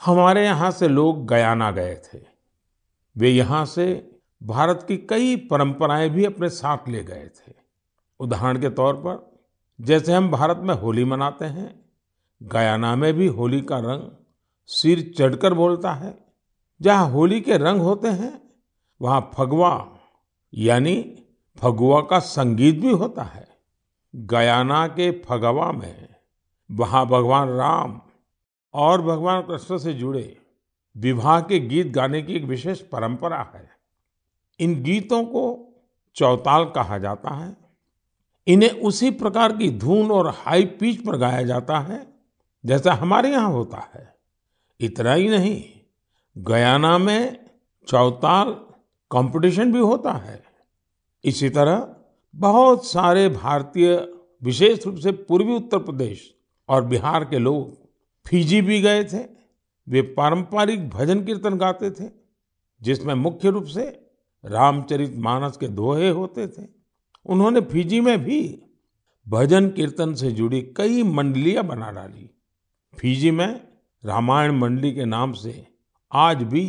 हमारे 0.00 0.44
यहाँ 0.44 0.70
से 0.70 0.88
लोग 0.88 1.26
गयाना 1.28 1.70
गए 1.72 1.94
थे। 2.04 2.20
वे 3.16 3.30
यहाँ 3.30 3.64
से 3.66 3.86
भारत 4.42 4.84
की 4.88 4.96
कई 4.96 5.36
परंपराएँ 5.36 6.10
भी 6.10 6.24
अपने 6.24 6.48
साथ 6.48 6.78
ले 6.88 7.04
गए 7.04 7.26
थे। 7.26 7.52
उदाहरण 8.20 8.60
के 8.60 8.70
तौर 8.70 8.94
पर, 8.94 9.40
जैसे 9.80 10.12
हम 10.12 10.30
भारत 10.30 10.56
में 10.56 10.74
होली 10.74 11.04
मनाते 11.04 11.44
हैं, 11.44 11.84
गयाना 12.42 12.96
में 12.96 13.14
भी 13.14 13.26
होली 13.26 13.60
का 13.60 13.78
रंग 13.78 14.10
सिर 14.66 15.14
चढ़कर 15.18 15.54
बोलता 15.54 15.92
है। 15.92 16.18
जहाँ 16.82 17.10
होली 17.10 17.40
के 17.40 17.56
रंग 17.56 17.80
होते 17.80 18.08
हैं, 18.08 18.42
वहाँ 19.02 19.30
फगवा, 19.34 19.98
यानी 20.54 21.22
फगुआ 21.58 22.00
का 22.00 22.18
संगीत 22.18 22.80
भी 22.80 22.90
होता 22.90 23.22
है। 23.22 23.48
गयाना 24.16 24.86
के 24.86 25.10
फगवा 25.10 25.72
में 25.72 26.08
वहाँ 26.70 27.06
भगवान 27.06 27.48
राम 27.48 28.00
और 28.74 29.02
भगवान 29.02 29.42
कृष्ण 29.42 29.78
से 29.78 29.92
जुड़े 29.92 30.38
विवाह 30.96 31.40
के 31.40 31.60
गीत 31.60 31.86
गाने 31.86 32.22
की 32.22 32.34
एक 32.34 32.44
विशेष 32.44 32.80
परंपरा 32.80 33.52
है। 33.54 33.75
इन 34.60 34.82
गीतों 34.82 35.22
को 35.24 35.44
चौताल 36.16 36.64
कहा 36.64 36.98
जाता 36.98 37.34
है। 37.34 37.56
इन्हें 38.46 38.70
उसी 38.70 39.10
प्रकार 39.10 39.56
की 39.56 39.70
धुन 39.70 40.10
और 40.10 40.28
हाई 40.36 40.64
पिच 40.64 41.00
पर 41.00 41.16
गाया 41.16 41.42
जाता 41.42 41.78
है, 41.78 42.06
जैसा 42.64 42.92
हमारे 42.92 43.30
यहाँ 43.30 43.50
होता 43.52 43.78
है। 43.94 44.14
इतना 44.80 45.12
ही 45.12 45.28
नहीं, 45.28 45.62
गयाना 46.36 46.96
में 46.98 47.46
चौताल 47.88 48.52
कंपटीशन 49.10 49.72
भी 49.72 49.78
होता 49.78 50.12
है। 50.12 50.42
इसी 51.24 51.48
तरह 51.48 51.96
बहुत 52.34 52.86
सारे 52.86 53.28
भारतीय, 53.28 53.94
विशेष 54.42 54.86
रूप 54.86 54.96
से 54.96 55.12
पूर्वी 55.12 55.54
उत्तर 55.54 55.78
प्रदेश 55.78 56.34
और 56.68 56.84
बिहार 56.84 57.24
के 57.24 57.38
लोग 57.38 57.88
फिजी 58.26 58.60
भी 58.60 58.80
गए 58.80 59.04
थे। 59.04 59.24
वे 59.86 60.02
पारंपरिक 60.02 60.88
भजन 60.88 61.24
कीर्तन 61.24 61.56
गाते 61.58 61.90
थे, 61.90 62.10
जिसमें 62.82 63.14
मुख्य 63.14 63.50
रूप 63.50 63.64
से 63.64 64.05
रामचरित 64.46 65.14
मानस 65.18 65.56
के 65.56 65.68
दोहे 65.68 66.08
होते 66.08 66.46
थे। 66.48 66.66
उन्होंने 67.26 67.60
फिजी 67.60 68.00
में 68.00 68.18
भी 68.24 68.40
भजन 69.26 69.68
कीर्तन 69.68 70.14
से 70.14 70.30
जुड़ी 70.32 70.60
कई 70.76 71.02
मंडलियाँ 71.02 71.64
बना 71.64 71.90
डाली। 71.90 72.30
फिजी 72.98 73.30
में 73.30 73.60
रामायण 74.02 74.52
मंडली 74.52 74.92
के 74.92 75.04
नाम 75.04 75.32
से 75.32 75.66
आज 76.12 76.42
भी 76.42 76.66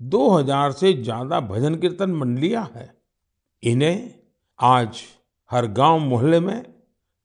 2000 0.00 0.72
से 0.72 0.92
ज़्यादा 0.92 1.40
भजन 1.40 1.74
कीर्तन 1.74 2.10
मंडलियाँ 2.10 2.70
हैं। 2.74 2.92
इन्हें 3.62 4.14
आज 4.58 5.00
हर 5.50 5.66
गाँव 5.66 5.98
मोहल्ले 5.98 6.40
में 6.40 6.64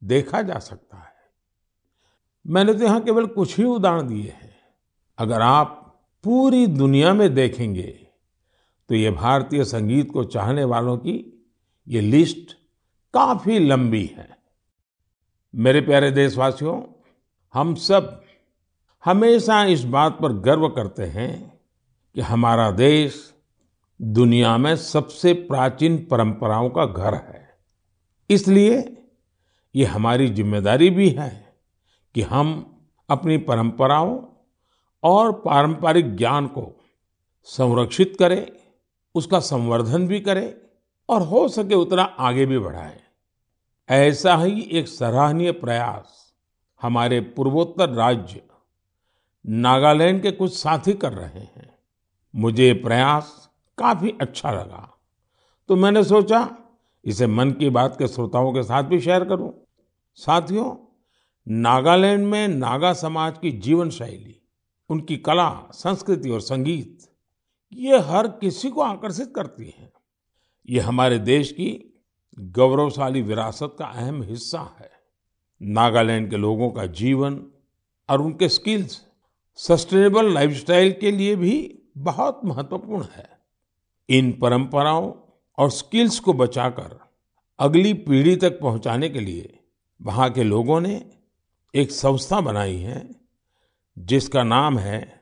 देखा 0.01 0.41
जा 0.41 0.59
सकता 0.59 0.97
है। 0.97 1.11
मैंने 2.45 2.73
तो 2.73 2.83
यहाँ 2.83 3.01
केवल 3.01 3.25
कुछ 3.25 3.57
ही 3.57 3.63
उदाहरण 3.65 4.07
दिए 4.07 4.29
हैं। 4.31 4.55
अगर 5.17 5.41
आप 5.41 5.79
पूरी 6.23 6.65
दुनिया 6.67 7.13
में 7.13 7.33
देखेंगे 7.33 8.02
तो 8.89 8.95
ये 8.95 9.11
भारतीय 9.11 9.63
संगीत 9.63 10.11
को 10.11 10.23
चाहने 10.23 10.63
वालों 10.63 10.97
की 10.97 11.13
ये 11.87 12.01
लिस्ट 12.01 12.53
काफ़ी 13.13 13.59
लंबी 13.59 14.05
है। 14.17 14.27
मेरे 15.53 15.81
प्यारे 15.81 16.11
देशवासियों, 16.11 16.81
हम 17.53 17.75
सब 17.75 18.21
हमेशा 19.03 19.63
इस 19.63 19.83
बात 19.83 20.17
पर 20.21 20.33
गर्व 20.33 20.67
करते 20.69 21.03
हैं 21.03 21.61
कि 22.15 22.21
हमारा 22.21 22.69
देश 22.71 23.33
दुनिया 23.99 24.57
में 24.57 24.75
सबसे 24.75 25.33
प्राचीन 25.33 25.97
परंपराओं 26.11 26.69
का 26.69 26.85
घर 26.85 27.13
है। 27.13 27.41
इसलिए 28.29 28.77
ये 29.75 29.85
हमारी 29.85 30.27
ज़िम्मेदारी 30.27 30.89
भी 30.89 31.09
है 31.09 31.29
कि 32.15 32.21
हम 32.21 32.49
अपनी 33.09 33.37
परंपराओं 33.37 34.17
और 35.03 35.31
पारंपरिक 35.31 36.15
ज्ञान 36.15 36.47
को 36.47 36.71
संरक्षित 37.47 38.15
करें 38.19 38.45
उसका 39.15 39.39
संवर्धन 39.39 40.07
भी 40.07 40.19
करें 40.19 40.53
और 41.09 41.21
हो 41.21 41.47
सके 41.47 41.75
उतना 41.75 42.03
आगे 42.03 42.45
भी 42.45 42.59
बढ़ाएँ। 42.59 42.99
ऐसा 43.89 44.35
ही 44.35 44.61
एक 44.61 44.87
सराहनीय 44.87 45.51
प्रयास 45.51 46.33
हमारे 46.81 47.19
पूर्वोत्तर 47.19 47.89
राज्य 47.89 48.41
नागालैंड 49.45 50.21
के 50.21 50.31
कुछ 50.31 50.57
साथी 50.57 50.93
कर 50.93 51.13
रहे 51.13 51.39
हैं। 51.39 51.75
मुझे 52.35 52.67
ये 52.67 52.73
प्रयास 52.73 53.49
काफ़ी 53.77 54.13
अच्छा 54.21 54.51
लगा। 54.51 54.89
तो 55.69 55.75
मैंने 55.75 56.03
सोचा 56.03 56.57
इसे 57.05 57.27
मन 57.27 57.51
की 57.51 57.69
बात 57.69 57.95
के 57.99 58.07
श्रोताओं 58.07 58.53
के 58.53 58.63
साथ 58.63 58.83
भी 58.83 58.99
शेयर 59.01 59.25
करूँ। 59.25 59.53
साथियों, 60.15 60.75
नागालैंड 61.47 62.25
में 62.27 62.47
नागा 62.47 62.93
समाज 62.93 63.37
की 63.37 63.51
जीवन 63.51 63.89
शैली 63.89 64.41
उनकी 64.89 65.17
कला, 65.17 65.69
संस्कृति 65.73 66.29
और 66.29 66.41
संगीत 66.41 67.12
ये 67.73 67.99
हर 67.99 68.27
किसी 68.27 68.69
को 68.69 68.81
आकर्षित 68.81 69.33
करती 69.35 69.73
है। 69.77 69.91
ये 70.69 70.79
हमारे 70.79 71.19
देश 71.19 71.51
की 71.51 72.01
गौरवशाली 72.39 73.21
विरासत 73.21 73.75
का 73.79 73.85
अहम 73.85 74.23
हिस्सा 74.23 74.77
है। 74.81 74.91
नागालैंड 75.61 76.29
के 76.29 76.37
लोगों 76.37 76.69
का 76.71 76.85
जीवन 76.85 77.45
और 78.09 78.21
उनके 78.21 78.49
स्किल्स 78.49 79.01
सस्टेनेबल 79.55 80.33
लाइफस्टाइल 80.33 80.91
के 80.91 81.11
लिए 81.11 81.35
भी 81.35 81.83
बहुत 81.97 82.41
महत्वपूर्ण 82.45 83.05
है। 83.15 83.29
इन 84.09 84.31
परंपराओं 84.31 85.11
और 85.57 85.71
स्किल्स 85.71 86.19
को 86.19 86.33
बचाकर 86.33 86.99
अगली 87.59 87.93
पीढ़ी 87.93 88.35
तक 88.35 88.59
पहुँचाने 88.59 89.09
के 89.09 89.19
लिए 89.19 89.59
वहाँ 90.01 90.29
के 90.29 90.43
लोगों 90.43 90.81
ने 90.81 91.11
एक 91.75 91.91
संस्था 91.91 92.41
बनाई 92.41 92.77
है, 92.77 93.09
जिसका 93.97 94.43
नाम 94.43 94.77
है 94.77 95.21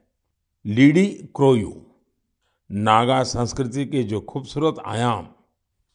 लीडी 0.65 1.05
क्रोयू। 1.35 1.90
नागा 2.71 3.23
संस्कृति 3.23 3.85
के 3.85 4.03
जो 4.03 4.21
खूबसूरत 4.21 4.75
आयाम 4.85 5.27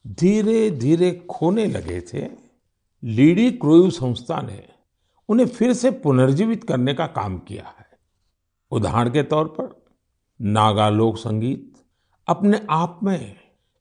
धीरे 0.06 0.70
धीरे 0.70 1.26
खोने 1.30 1.66
लगे 1.66 2.00
थे, 2.00 2.28
लीडी 3.04 3.50
क्रोयू 3.50 3.90
संस्था 3.90 4.40
ने 4.40 4.68
उन्हें 5.28 5.46
फिर 5.46 5.72
से 5.72 5.90
पुनर्जीवित 5.90 6.64
करने 6.64 6.94
का 6.94 7.06
काम 7.06 7.38
किया 7.38 7.74
है। 7.78 7.86
उदाहरण 8.70 9.10
के 9.10 9.22
तौर 9.22 9.44
पर, 9.44 9.86
नागा 10.42 10.88
लोक 10.88 11.16
संगीत 11.16 11.72
अपने 12.26 12.66
आप 12.70 13.00
में 13.02 13.36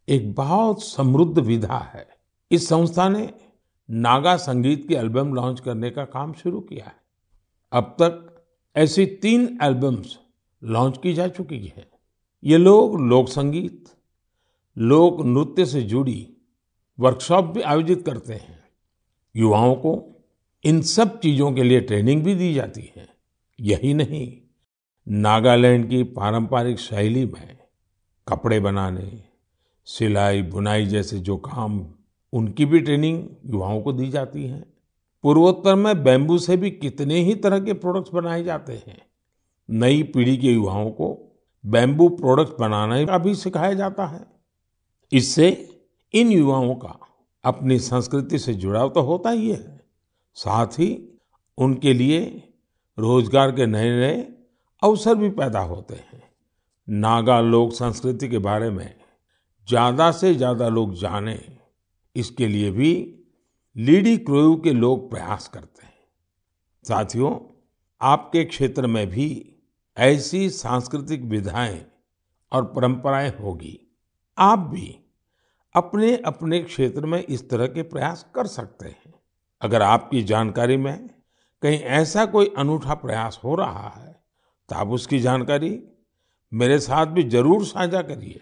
एक 0.09 0.33
बहुत 0.33 0.83
समृद्ध 0.83 1.39
विधा 1.39 1.77
है। 1.77 2.07
इस 2.51 2.67
संस्था 2.67 3.09
ने 3.09 3.33
नागा 3.91 4.37
संगीत 4.37 4.87
की 4.87 4.93
एल्बम 4.93 5.33
लॉन्च 5.33 5.59
करने 5.59 5.89
का 5.89 6.05
काम 6.05 6.33
शुरू 6.33 6.59
किया 6.59 6.85
है। 6.85 6.95
अब 7.71 7.83
तक 7.83 8.43
ऐसी 8.75 9.05
तीन 9.05 9.59
एल्बम्स 9.63 10.19
लॉन्च 10.63 10.97
की 10.97 11.13
जा 11.13 11.27
चुकी 11.27 11.73
है। 11.77 11.94
ये 12.43 12.57
लोग 12.57 12.99
लोक 13.01 13.27
संगीत, 13.27 13.85
लोक 14.77 15.21
नृत्य 15.21 15.65
से 15.65 15.81
जुड़ी 15.81 16.37
वर्कशॉप 16.99 17.45
भी 17.45 17.61
आयोजित 17.61 18.05
करते 18.05 18.33
हैं। 18.33 18.63
युवाओं 19.35 19.75
को 19.75 20.23
इन 20.63 20.81
सब 20.81 21.19
चीज़ों 21.19 21.51
के 21.51 21.63
लिए 21.63 21.81
ट्रेनिंग 21.81 22.23
भी 22.23 22.35
दी 22.35 22.53
जाती 22.53 22.91
है। 22.97 23.07
यही 23.59 23.93
नहीं, 23.93 24.37
नागालैंड 25.07 25.89
की 25.89 26.03
पारंपरिक 26.03 26.79
शैली 26.79 27.25
में 27.25 27.57
कपड़े 28.27 28.59
बनाने, 28.59 29.23
सिलाई 29.85 30.41
बुनाई 30.41 30.85
जैसे 30.85 31.19
जो 31.19 31.37
काम 31.37 31.85
उनकी 32.33 32.65
भी 32.65 32.79
ट्रेनिंग 32.79 33.27
युवाओं 33.45 33.81
को 33.81 33.93
दी 33.93 34.09
जाती 34.09 34.45
है। 34.45 34.65
पूर्वोत्तर 35.23 35.75
में 35.75 36.03
बैम्बू 36.03 36.37
से 36.37 36.57
भी 36.57 36.71
कितने 36.71 37.19
ही 37.19 37.35
तरह 37.35 37.59
के 37.59 37.73
प्रोडक्ट्स 37.73 38.13
बनाए 38.13 38.43
जाते 38.43 38.73
हैं। 38.73 39.01
नई 39.69 40.03
पीढ़ी 40.03 40.37
के 40.37 40.47
युवाओं 40.47 40.91
को 40.91 41.24
बैम्बू 41.65 42.07
प्रोडक्ट्स 42.09 42.55
बनाने 42.59 43.05
का 43.05 43.17
भी 43.17 43.33
सिखाया 43.35 43.73
जाता 43.73 44.05
है। 44.05 44.25
इससे 45.11 45.49
इन 46.13 46.31
युवाओं 46.31 46.75
का 46.75 46.97
अपनी 47.43 47.77
संस्कृति 47.79 48.39
से 48.39 48.53
जुड़ाव 48.55 48.89
तो 48.89 49.01
होता 49.01 49.29
ही 49.29 49.49
है। 49.49 49.81
साथ 50.37 50.79
ही 50.79 50.89
उनके 51.57 51.93
लिए 51.93 52.21
रोज़गार 52.97 53.51
के 53.51 53.65
नए 53.65 53.89
नए 53.91 54.15
अवसर 54.81 55.15
भी 55.15 55.29
पैदा 55.31 55.59
होते 55.61 55.95
हैं। 55.95 56.23
नागा 56.87 57.39
लोक 57.41 57.71
संस्कृति 57.73 58.27
के 58.29 58.37
बारे 58.39 58.69
में 58.69 58.95
ज़्यादा 59.67 60.11
से 60.11 60.33
ज़्यादा 60.35 60.67
लोग 60.69 60.93
जाने, 60.95 61.39
इसके 62.15 62.47
लिए 62.47 62.71
भी 62.71 62.91
लीडी 63.75 64.17
क्रोयू 64.19 64.55
के 64.55 64.71
लोग 64.73 65.09
प्रयास 65.09 65.47
करते 65.47 65.85
हैं। 65.85 65.93
साथियों, 66.85 67.31
आपके 68.01 68.43
क्षेत्र 68.45 68.87
में 68.87 69.07
भी 69.09 69.27
ऐसी 69.97 70.49
सांस्कृतिक 70.49 71.21
विधाएँ 71.23 71.85
और 72.51 72.65
परंपराएँ 72.65 73.31
होगी। 73.39 73.79
आप 74.37 74.59
भी 74.59 74.87
अपने 75.75 76.15
अपने 76.17 76.59
क्षेत्र 76.61 77.05
में 77.05 77.19
इस 77.19 77.49
तरह 77.49 77.67
के 77.67 77.83
प्रयास 77.83 78.25
कर 78.35 78.47
सकते 78.47 78.87
हैं। 78.87 79.13
अगर 79.61 79.81
आपकी 79.81 80.21
जानकारी 80.23 80.77
में 80.77 81.07
कहीं 81.63 81.79
ऐसा 81.79 82.25
कोई 82.25 82.53
अनूठा 82.57 82.93
प्रयास 82.95 83.39
हो 83.43 83.55
रहा 83.55 83.89
है 83.89 84.13
तो 84.69 84.75
आप 84.75 84.89
उसकी 84.89 85.19
जानकारी 85.19 85.79
मेरे 86.51 86.79
साथ 86.79 87.05
भी 87.05 87.23
ज़रूर 87.25 87.65
साझा 87.65 88.01
करिए। 88.01 88.41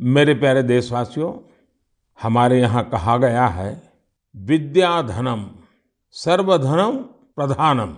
मेरे 0.00 0.34
प्यारे 0.34 0.62
देशवासियों, 0.62 1.32
हमारे 2.18 2.60
यहाँ 2.60 2.88
कहा 2.90 3.16
गया 3.16 3.46
है 3.48 3.70
विद्या 4.34 5.00
धनम 5.02 5.44
सर्वधनम 6.16 6.96
प्रधानम, 7.36 7.94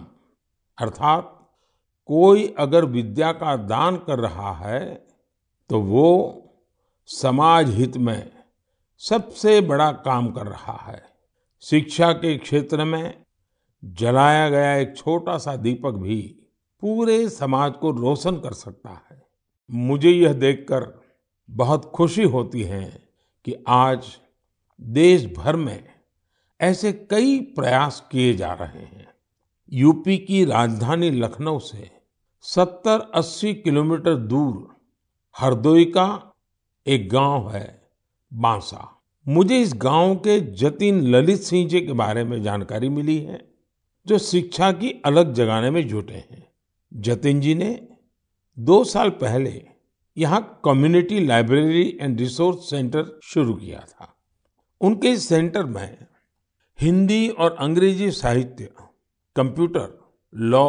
अर्थात 0.78 1.33
कोई 2.06 2.54
अगर 2.58 2.84
विद्या 2.84 3.32
का 3.32 3.56
दान 3.56 3.96
कर 3.96 4.18
रहा 4.18 4.52
है 4.54 5.06
तो 5.70 5.80
वो 5.80 6.40
समाज 7.06 7.70
हित 7.70 7.96
में 7.96 8.30
सबसे 8.98 9.60
बड़ा 9.60 9.92
काम 9.92 10.30
कर 10.30 10.46
रहा 10.46 10.76
है। 10.88 11.02
शिक्षा 11.62 12.12
के 12.12 12.36
क्षेत्र 12.38 12.84
में 12.84 13.22
जलाया 13.84 14.48
गया 14.48 14.74
एक 14.76 14.96
छोटा 14.96 15.38
सा 15.38 15.56
दीपक 15.56 15.92
भी 15.92 16.20
पूरे 16.82 17.28
समाज 17.28 17.72
को 17.80 17.90
रोशन 17.90 18.36
कर 18.36 18.52
सकता 18.52 18.90
है। 19.10 19.22
मुझे 19.70 20.10
यह 20.10 20.32
देखकर 20.32 21.02
बहुत 21.50 21.84
खुशी 21.94 22.22
होती 22.22 22.62
है 22.62 23.08
कि 23.44 23.54
आज 23.68 24.16
देश 24.80 25.26
भर 25.26 25.56
में 25.56 25.84
ऐसे 26.60 26.92
कई 26.92 27.40
प्रयास 27.40 28.08
किए 28.12 28.34
जा 28.34 28.52
रहे 28.52 28.82
हैं। 28.82 29.06
यूपी 29.72 30.18
की 30.18 30.44
राजधानी 30.44 31.10
लखनऊ 31.10 31.58
से 31.58 31.90
70-80 32.44 33.54
किलोमीटर 33.54 34.14
दूर 34.14 34.74
हरदोई 35.37 35.85
का 35.85 36.33
एक 36.87 37.09
गाँव 37.09 37.50
है, 37.50 37.88
बांसा। 38.33 39.02
मुझे 39.28 39.61
इस 39.61 39.72
गाँव 39.74 40.14
के 40.16 40.40
जतिन 40.40 41.00
ललित 41.02 41.40
सिंह 41.40 41.68
जी 41.68 41.80
के 41.80 41.92
बारे 41.92 42.24
में 42.24 42.42
जानकारी 42.42 42.88
मिली 42.88 43.18
है, 43.18 43.40
जो 44.07 44.18
शिक्षा 44.18 44.72
की 44.72 44.90
अलग 45.04 45.33
जगाने 45.33 45.70
में 45.70 45.88
जुटे 45.88 46.14
हैं। 46.14 46.46
जतिन 46.92 47.40
जी 47.40 47.54
ने 47.54 47.88
दो 48.59 48.85
साल 48.85 49.11
पहले 49.11 49.66
यहाँ 50.16 50.61
community 50.64 51.20
library 51.20 51.98
and 52.00 52.20
resource 52.20 52.70
centre 52.70 53.18
शुरू 53.22 53.54
किया 53.54 53.80
था। 53.80 54.14
उनके 54.80 55.09
इस 55.09 55.28
सेंटर 55.28 55.64
में 55.64 56.07
हिंदी 56.80 57.28
और 57.28 57.57
अंग्रेज़ी 57.61 58.11
साहित्य, 58.11 58.70
कंप्यूटर, 59.37 59.98
लॉ 60.35 60.68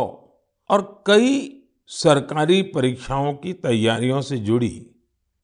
और 0.69 1.03
कई 1.07 1.54
सरकारी 1.87 2.61
परीक्षाओं 2.61 3.33
की 3.33 3.53
तैयारियों 3.53 4.21
से 4.21 4.37
जुड़ी 4.37 4.91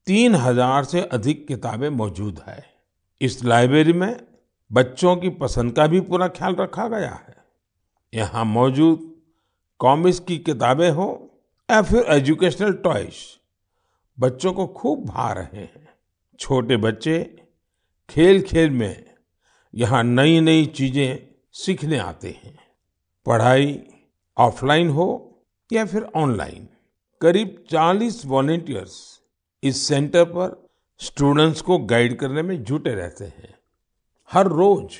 तीन 0.06 0.34
हज़ार 0.34 0.84
से 0.84 1.00
अधिक 1.00 1.48
किताबें 1.48 1.88
मौजूद 1.88 2.40
है। 2.46 2.64
इस 3.20 3.44
लाइब्रेरी 3.44 3.92
में 3.92 4.26
बच्चों 4.72 5.16
की 5.16 5.28
पसंद 5.28 5.72
का 5.72 5.86
भी 5.86 6.00
पूरा 6.00 6.28
ख्याल 6.28 6.54
रखा 6.54 6.88
गया 6.88 7.24
है। 7.28 7.36
यहाँ 8.14 8.44
मौजूद 8.44 9.14
कॉमिक्स 9.78 10.20
की 10.20 10.38
किताबें 10.38 10.90
हो 10.90 11.40
या 11.70 11.82
फिर 11.82 12.02
एजुकेशनल 12.02 12.72
टॉयज, 12.72 13.14
बच्चों 14.20 14.52
को 14.52 14.66
खूब 14.66 15.04
भा 15.04 15.32
रहे 15.32 15.60
हैं। 15.60 15.88
छोटे 16.40 16.76
बच्चे 16.76 17.42
खेल-खेल 18.10 18.70
में 18.70 19.04
यहाँ 19.74 20.04
नई-नई 20.04 20.66
चीज़ें 20.66 21.28
सीखने 21.52 21.98
आते 21.98 22.28
हैं। 22.28 22.58
पढ़ाई 23.26 23.82
ऑफलाइन 24.38 24.88
हो 24.88 25.28
या 25.72 25.84
फिर 25.84 26.02
ऑनलाइन? 26.02 26.68
करीब 27.20 27.64
40 27.70 28.26
वॉलेंटियर्स 28.26 29.20
इस 29.62 29.86
सेंटर 29.86 30.24
पर 30.24 30.68
स्टूडेंट्स 30.98 31.60
को 31.60 31.78
गाइड 31.78 32.18
करने 32.18 32.42
में 32.42 32.64
जुटे 32.64 32.90
रहते 32.90 33.24
हैं। 33.24 33.54
हर 34.32 34.46
रोज 34.46 34.94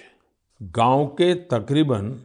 गाँव 0.62 1.06
के 1.06 1.34
तकरीबन 1.34 2.22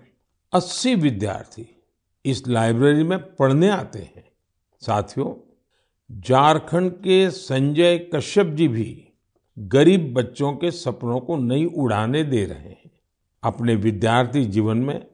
80 0.53 0.95
विद्यार्थी 0.95 1.83
इस 2.25 2.47
लाइब्रेरी 2.47 3.03
में 3.03 3.35
पढ़ने 3.35 3.69
आते 3.69 3.99
हैं। 3.99 4.31
साथियों, 4.81 5.57
झारखंड 6.21 6.91
के 6.91 7.29
संजय 7.29 7.97
कश्यप 7.97 8.47
जी 8.47 8.67
भी 8.67 9.07
गरीब 9.59 10.13
बच्चों 10.13 10.53
के 10.53 10.71
सपनों 10.71 11.19
को 11.19 11.37
नई 11.37 11.65
उड़ाने 11.65 12.23
दे 12.23 12.45
रहे 12.45 12.69
हैं। 12.69 12.91
अपने 13.43 13.75
विद्यार्थी 13.75 14.45
जीवन 14.45 14.77
में 14.77 15.07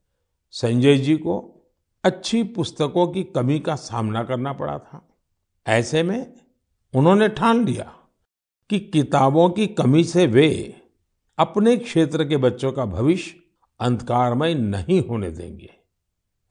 संजय 0.52 0.98
जी 0.98 1.16
को 1.16 1.53
अच्छी 2.04 2.44
पुस्तकों 2.44 3.08
की 3.08 3.24
कमी 3.24 3.60
का 3.60 3.76
सामना 3.76 4.24
करना 4.24 4.54
पड़ा 4.54 4.80
था। 4.80 5.18
ऐसे 5.68 6.04
में 6.04 6.34
उन्होंने 6.96 7.30
ठान 7.30 7.66
लिया 7.66 7.94
कि 8.70 8.80
किताबों 8.80 9.50
की 9.50 9.68
कमी 9.68 10.04
से 10.04 10.28
वे 10.28 10.82
अपने 11.38 11.78
क्षेत्र 11.78 12.26
के 12.26 12.38
बच्चों 12.38 12.72
का 12.72 12.86
भविष्य 12.86 13.40
अंधकारमय 13.80 14.54
नहीं 14.54 15.08
होने 15.08 15.30
देंगे। 15.30 15.70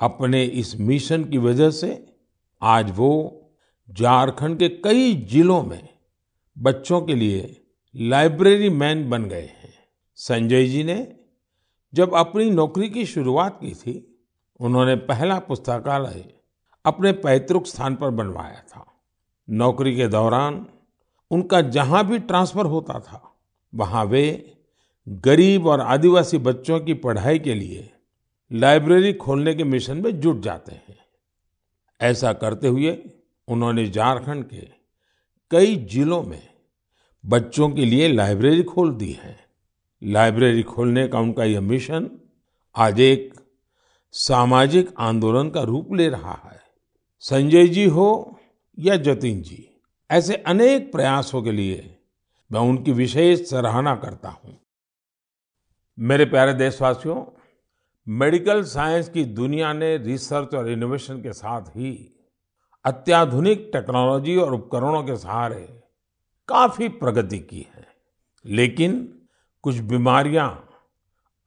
अपने 0.01 0.45
इस 0.45 0.81
मिशन 0.81 1.25
की 1.25 1.39
वजह 1.39 1.71
से 1.71 2.17
आज 2.63 2.93
वो 2.97 3.43
झारखंड 3.91 4.59
के 4.59 4.69
कई 4.69 5.15
जिलों 5.15 5.63
में 5.63 5.89
बच्चों 6.59 7.01
के 7.01 7.15
लिए 7.15 7.67
लाइब्रेरी 7.97 8.71
मैन 8.71 9.11
बन 9.11 9.25
गए 9.25 9.47
हैं। 9.47 9.75
संजय 10.15 10.67
जी 10.67 10.85
ने 10.85 11.17
जब 11.95 12.15
अपनी 12.15 12.51
नौकरी 12.51 12.91
की 12.91 13.07
शुरुआत 13.07 13.59
की 13.61 13.75
थी 13.75 14.12
उन्होंने 14.63 14.95
पहला 14.97 15.39
पुस्तकालय 15.39 16.25
अपने 16.85 17.13
पैतृक 17.13 17.67
स्थान 17.67 17.95
पर 17.95 18.11
बनवाया 18.11 18.63
था। 18.69 18.87
नौकरी 19.49 19.97
के 19.97 20.07
दौरान 20.09 20.67
उनका 21.31 21.61
जहाँ 21.61 22.05
भी 22.07 22.19
ट्रांसफ़र 22.21 22.67
होता 22.67 22.99
था, 23.01 23.23
वहाँ 23.73 24.05
वे 24.05 24.55
गरीब 25.07 25.67
और 25.67 25.81
आदिवासी 25.81 26.39
बच्चों 26.39 26.79
की 26.81 26.95
पढ़ाई 26.95 27.39
के 27.39 27.55
लिए 27.55 27.91
लाइब्रेरी 28.51 29.13
खोलने 29.13 29.55
के 29.55 29.65
मिशन 29.65 30.03
में 30.03 30.21
जुट 30.21 30.41
जाते 30.41 30.73
हैं। 30.73 30.99
ऐसा 32.01 32.33
करते 32.33 32.69
हुए 32.69 32.99
उन्होंने 33.49 33.87
झारखंड 33.87 34.45
के 34.45 34.69
कई 35.51 35.77
जिलों 35.91 36.23
में 36.23 36.43
बच्चों 37.25 37.69
के 37.71 37.85
लिए 37.85 38.09
लाइब्रेरी 38.09 38.63
खोल 38.63 38.95
दी 38.95 39.13
है। 39.13 39.39
लाइब्रेरी 40.03 40.63
खोलने 40.63 41.07
का 41.09 41.21
उनका 41.21 41.45
यह 41.45 41.61
मिशन 41.61 42.11
आज 42.75 43.01
एक 43.01 43.32
सामाजिक 44.15 44.95
आंदोलन 44.99 45.51
का 45.51 45.63
रूप 45.63 45.93
ले 45.95 46.09
रहा 46.09 46.41
है। 46.45 46.61
संजय 47.19 47.69
जी 47.69 47.85
हो 47.85 48.39
या 48.79 48.97
जतिन 48.97 49.43
जी, 49.43 49.81
ऐसे 50.11 50.35
अनेक 50.37 50.93
प्रयासों 50.93 51.43
के 51.43 51.53
लिए 51.53 51.99
मैं 52.51 52.61
उनकी 52.61 52.93
विशेष 52.93 53.49
सराहना 53.51 53.95
करता 53.97 54.29
हूँ। 54.29 54.59
मेरे 55.99 56.25
प्यारे 56.25 56.55
देशवासियों, 56.55 57.25
मेडिकल 58.09 58.63
साइंस 58.65 59.09
की 59.09 59.25
दुनिया 59.25 59.73
ने 59.73 59.97
रिसर्च 59.97 60.55
और 60.55 60.71
इनोवेशन 60.71 61.23
के 61.23 61.33
साथ 61.33 61.63
ही 61.63 62.19
अत्याधुनिक 62.85 63.71
टेक्नोलॉजी 63.73 64.37
और 64.37 64.55
उपकरणों 64.55 65.03
के 65.03 65.17
सहारे 65.17 65.83
काफ़ी 66.49 66.89
प्रगति 66.89 67.39
की 67.39 67.67
है। 67.77 67.87
लेकिन 68.45 69.23
कुछ 69.63 69.79
बीमारियाँ 69.79 70.69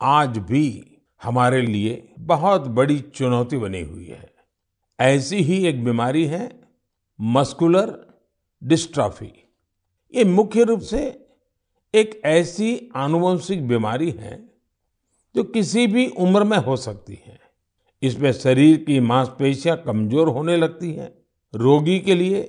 आज 0.01 0.38
भी 0.38 0.94
हमारे 1.25 1.61
लिए 1.61 2.07
बहुत 2.19 2.67
बड़ी 2.69 2.99
चुनौती 2.99 3.57
बनी 3.57 3.81
हुई 3.81 4.05
है। 4.05 4.33
ऐसी 4.99 5.38
ही 5.38 5.65
एक 5.67 5.83
बीमारी 5.85 6.25
है, 6.25 6.49
मस्कुलर 7.19 7.95
डिस्ट्रॉफी। 8.61 9.31
ये 10.13 10.23
मुख्य 10.25 10.63
रूप 10.63 10.79
से 10.81 10.99
एक 11.93 12.21
ऐसी 12.25 12.89
आनुवंशिक 12.95 13.67
बीमारी 13.67 14.09
है 14.11 14.38
जो 15.35 15.43
किसी 15.43 15.88
भी 15.88 16.07
उम्र 16.07 16.43
में 16.43 16.57
हो 16.57 16.75
सकती 16.75 17.19
है। 17.25 17.39
इसमें 18.01 18.31
शरीर 18.33 18.77
की 18.77 18.99
मांसपेशियाँ 18.99 19.77
कमज़ोर 19.77 20.29
होने 20.29 20.57
लगती 20.57 20.91
हैं। 20.93 21.11
रोगी 21.53 21.99
के 21.99 22.15
लिए 22.15 22.41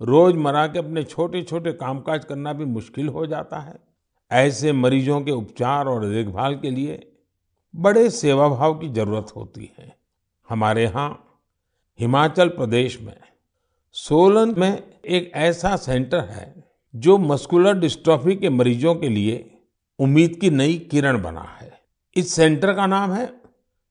रोज़मर्रा 0.00 0.66
के 0.66 0.78
अपने 0.78 1.02
छोटे 1.04 1.42
छोटे 1.42 1.72
कामकाज 1.72 2.24
करना 2.24 2.52
भी 2.52 2.64
मुश्किल 2.64 3.08
हो 3.08 3.26
जाता 3.26 3.58
है। 3.58 3.78
ऐसे 4.30 4.72
मरीजों 4.72 5.20
के 5.20 5.30
उपचार 5.30 5.86
और 5.86 6.06
देखभाल 6.06 6.54
के 6.56 6.70
लिए 6.70 7.09
बड़े 7.74 8.08
सेवाभाव 8.10 8.74
की 8.74 8.88
ज़रूरत 8.88 9.32
होती 9.36 9.70
है। 9.78 9.96
हमारे 10.48 10.82
यहाँ 10.82 11.08
हिमाचल 12.00 12.48
प्रदेश 12.48 13.00
में 13.00 13.16
सोलन 13.92 14.54
में 14.58 15.00
एक 15.04 15.30
ऐसा 15.34 15.76
सेंटर 15.76 16.20
है 16.20 16.54
जो 16.94 17.18
मस्कुलर 17.18 17.78
डिस्ट्रॉफी 17.78 18.36
के 18.36 18.48
मरीजों 18.48 18.94
के 18.94 19.08
लिए 19.08 19.58
उम्मीद 19.98 20.36
की 20.40 20.50
नई 20.50 20.78
किरण 20.90 21.22
बना 21.22 21.42
है। 21.60 21.72
इस 22.16 22.34
सेंटर 22.34 22.74
का 22.74 22.86
नाम 22.86 23.12
है 23.12 23.32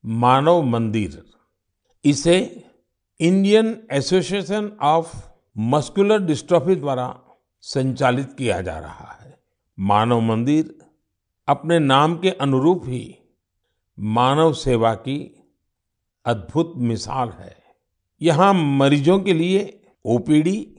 मानव 0.06 0.62
मंदिर। 0.62 1.24
इसे 2.06 2.66
Indian 3.20 3.88
Association 3.92 4.72
of 4.82 5.16
Muscular 5.58 6.20
Dystrophy 6.20 6.76
द्वारा 6.76 7.20
संचालित 7.62 8.34
किया 8.38 8.62
जा 8.62 8.78
रहा 8.80 9.18
है। 9.22 9.38
मानव 9.78 10.22
मंदिर 10.22 10.78
अपने 11.48 11.80
नाम 11.80 12.18
के 12.18 12.30
अनुरूप 12.32 12.84
ही 12.86 13.19
मानव 14.02 14.54
सेवा 14.54 14.94
की 14.94 15.44
अद्भुत 16.26 16.74
मिसाल 16.78 17.30
है। 17.30 17.58
यहाँ 18.22 18.54
मरीजों 18.54 19.20
के 19.20 19.34
लिए 19.34 19.82
ओपीडी 20.06 20.76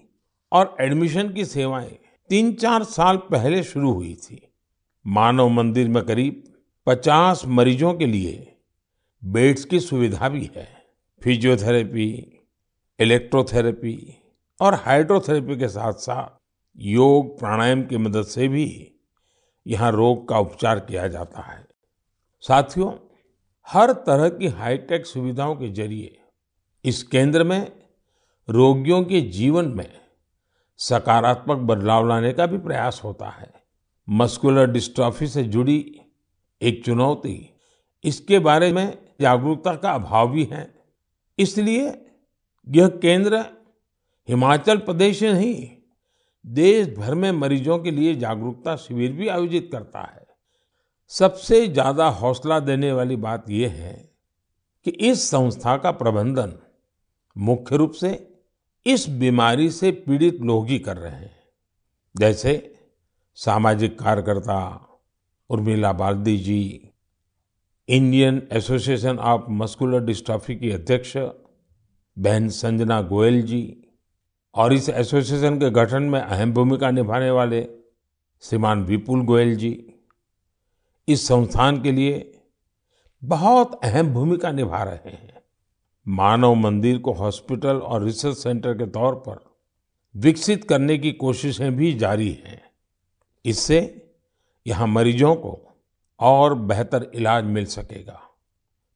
और 0.53 0.77
एडमिशन 0.81 1.33
की 1.33 1.45
सेवाएँ 1.45 1.99
तीन 2.29 2.53
चार 2.53 2.85
साल 2.85 3.17
पहले 3.17 3.63
शुरू 3.63 3.93
हुई 3.93 4.15
थी। 4.15 4.53
मानव 5.07 5.49
मंदिर 5.49 5.89
में 5.89 6.03
करीब 6.03 6.55
50 6.87 7.47
मरीजों 7.47 7.95
के 7.95 8.07
लिए 8.07 8.57
बेड्स 9.25 9.65
की 9.65 9.81
सुविधा 9.81 10.29
भी 10.29 10.51
है। 10.57 10.69
फिजियोथेरेपी, 11.23 12.39
इलेक्ट्रोथेरेपी 13.01 14.17
और 14.61 14.75
हाइड्रोथेरेपी 14.75 15.57
के 15.57 15.69
साथ 15.69 15.93
साथ 15.93 16.41
योग 16.79 17.39
प्राणायाम 17.39 17.83
की 17.83 17.97
मदद 17.97 18.23
से 18.23 18.49
भी 18.49 18.93
यहाँ 19.67 19.93
रोग 19.93 20.29
का 20.29 20.39
उपचार 20.39 20.81
किया 20.81 21.09
जाता 21.09 21.43
है। 21.43 21.67
साथियों 22.41 23.10
हर 23.67 23.93
तरह 24.07 24.29
की 24.29 24.47
हाईटेक 24.49 25.07
सुविधाओं 25.07 25.55
के 25.57 25.69
ज़रिए 25.69 26.17
इस 26.85 27.03
केंद्र 27.03 27.45
में 27.45 27.61
रोगियों 28.49 29.03
के 29.05 29.21
जीवन 29.31 29.69
में 29.69 29.91
सकारात्मक 30.81 31.59
बदलाव 31.59 32.09
लाने 32.09 32.33
का 32.33 32.47
भी 32.47 32.59
प्रयास 32.59 33.01
होता 33.05 33.29
है। 33.29 33.51
मस्कुलर 34.09 34.71
डिस्ट्रॉफी 34.71 35.27
से 35.27 35.43
जुड़ी 35.45 36.01
एक 36.61 36.85
चुनौती, 36.85 37.51
इसके 38.05 38.39
बारे 38.39 38.73
में 38.73 38.99
जागरूकता 39.21 39.75
का 39.75 39.91
अभाव 39.91 40.31
भी 40.31 40.45
है। 40.45 40.69
इसलिए 41.39 41.93
यह 42.67 42.89
केंद्र 43.03 43.45
हिमाचल 44.29 44.79
प्रदेश 44.79 45.23
नहीं 45.23 45.69
देश 46.45 46.89
भर 46.89 47.15
में 47.15 47.31
मरीजों 47.33 47.79
के 47.79 47.91
लिए 47.91 48.15
जागरूकता 48.17 48.77
शिविर 48.77 49.13
भी 49.13 49.29
आयोजित 49.29 49.69
करता 49.73 50.01
है। 50.01 50.20
सबसे 51.13 51.67
ज़्यादा 51.69 52.07
हौसला 52.09 52.59
देने 52.61 52.93
वाली 52.93 53.17
बात 53.19 53.49
यह 53.51 53.71
है 53.73 53.95
कि 54.87 54.91
इस 54.91 55.29
संस्था 55.31 55.77
का 55.77 55.91
प्रबंधन 55.93 56.53
मुख्य 57.37 57.77
रूप 57.77 57.93
से 57.93 58.13
इस 58.87 59.09
बीमारी 59.19 59.71
से 59.71 59.91
पीड़ित 60.07 60.41
लोग 60.43 60.67
ही 60.67 60.79
कर 60.79 60.97
रहे 60.97 61.13
हैं। 61.13 61.37
जैसे 62.15 62.55
सामाजिक 63.39 63.99
कार्यकर्ता 63.99 64.61
Urmila 65.51 65.93
Baldi 65.95 66.37
ji, 66.39 66.93
Indian 67.89 68.43
Association 68.53 69.19
of 69.19 69.51
Muscular 69.51 70.05
Dystrophy 70.05 70.57
की 70.57 70.71
अध्यक्ष 70.71 71.17
बहन 72.17 72.49
संजना 72.55 73.01
गोयल 73.03 73.43
जी 73.43 73.63
और 74.55 74.73
इस 74.73 74.89
एसोसिएशन 74.89 75.59
के 75.61 75.71
गठन 75.73 76.03
में 76.05 76.21
अहम 76.21 76.53
भूमिका 76.53 76.91
निभाने 76.91 77.31
वाले 77.31 77.69
श्रीमान 78.43 78.85
विपुल 78.85 79.23
गोयल 79.25 79.57
जी। 79.57 79.90
इस 81.13 81.27
संस्थान 81.29 81.83
के 81.83 81.93
लिए 81.93 82.41
बहुत 83.23 83.81
अहम 83.85 84.13
भूमिका 84.15 84.51
निभा 84.53 84.83
रहे 84.83 85.11
हैं। 85.11 85.43
मानव 86.07 86.55
मंदिर 86.55 86.99
को 86.99 87.13
हॉस्पिटल 87.13 87.77
और 87.77 88.05
रिसर्च 88.05 88.37
सेंटर 88.37 88.75
के 88.75 88.87
तौर 88.87 89.15
पर 89.15 89.39
विकसित 90.15 90.65
करने 90.65 90.99
की 90.99 91.13
कोशिशें 91.13 91.77
भी 91.77 91.93
जारी 91.93 92.31
हैं। 92.47 92.63
इससे 93.45 93.81
यहाँ 94.67 94.87
मरीजों 94.87 95.35
को 95.35 95.59
और 96.21 96.55
बेहतर 96.55 97.11
इलाज 97.15 97.45
मिल 97.45 97.65
सकेगा। 97.65 98.21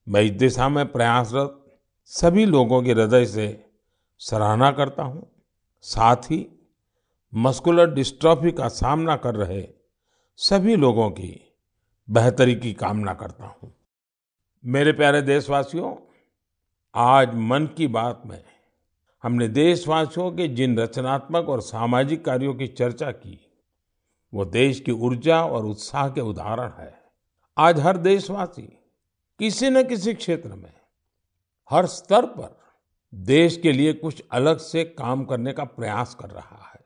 मैं 0.07 0.23
इस 0.23 0.31
दिशा 0.31 0.69
में 0.69 0.93
प्रयासरत 0.93 1.61
सभी 2.05 2.45
लोगों 2.45 2.83
के 2.83 2.93
हृदय 2.93 3.27
से 3.27 3.65
सराहना 4.21 4.71
करता 4.71 5.03
हूँ। 5.03 5.27
साथ 5.85 6.17
ही 6.17 6.47
मस्कुलर 7.33 7.95
डिस्ट्रॉफी 7.95 8.53
का 8.53 8.69
सामना 8.69 9.17
कर 9.17 9.35
रहे 9.35 9.67
सभी 10.39 10.77
लोगों 10.77 11.11
की 11.11 11.54
बेहतरी 12.11 12.55
की 12.55 12.73
कामना 12.73 13.15
करता 13.15 13.45
हूँ। 13.45 13.73
मेरे 14.65 14.93
प्यारे 14.93 15.23
देशवासियों, 15.23 15.95
आज 16.95 17.35
मन 17.35 17.67
की 17.67 17.87
बात 17.87 18.23
में 18.27 18.45
हमने 19.23 19.49
देशवासियों 19.49 20.31
के 20.33 20.49
जिन 20.49 20.79
रचनात्मक 20.79 21.49
और 21.49 21.61
सामाजिक 21.61 22.25
कार्यों 22.25 22.55
की 22.55 22.67
चर्चा 22.67 23.11
की, 23.11 23.39
वो 24.33 24.45
देश 24.45 24.81
की 24.81 24.93
ऊर्जा 24.93 25.45
और 25.45 25.65
उत्साह 25.65 26.11
के 26.11 26.21
उदाहरण 26.21 26.71
है। 26.79 26.93
आज 27.59 27.81
हर 27.81 27.97
देशवासी 27.97 28.63
किसी 29.41 29.71
न 29.71 29.83
किसी 29.83 30.15
क्षेत्र 30.15 30.49
में, 30.49 30.73
हर 31.71 31.87
स्तर 31.87 32.27
पर 32.27 32.59
देश 33.15 33.57
के 33.57 33.73
लिए 33.73 33.93
कुछ 33.93 34.23
अलग 34.33 34.59
से 34.59 34.85
काम 34.85 35.25
करने 35.25 35.53
का 35.53 35.65
प्रयास 35.65 36.15
कर 36.15 36.31
रहा 36.31 36.71
है। 36.75 36.85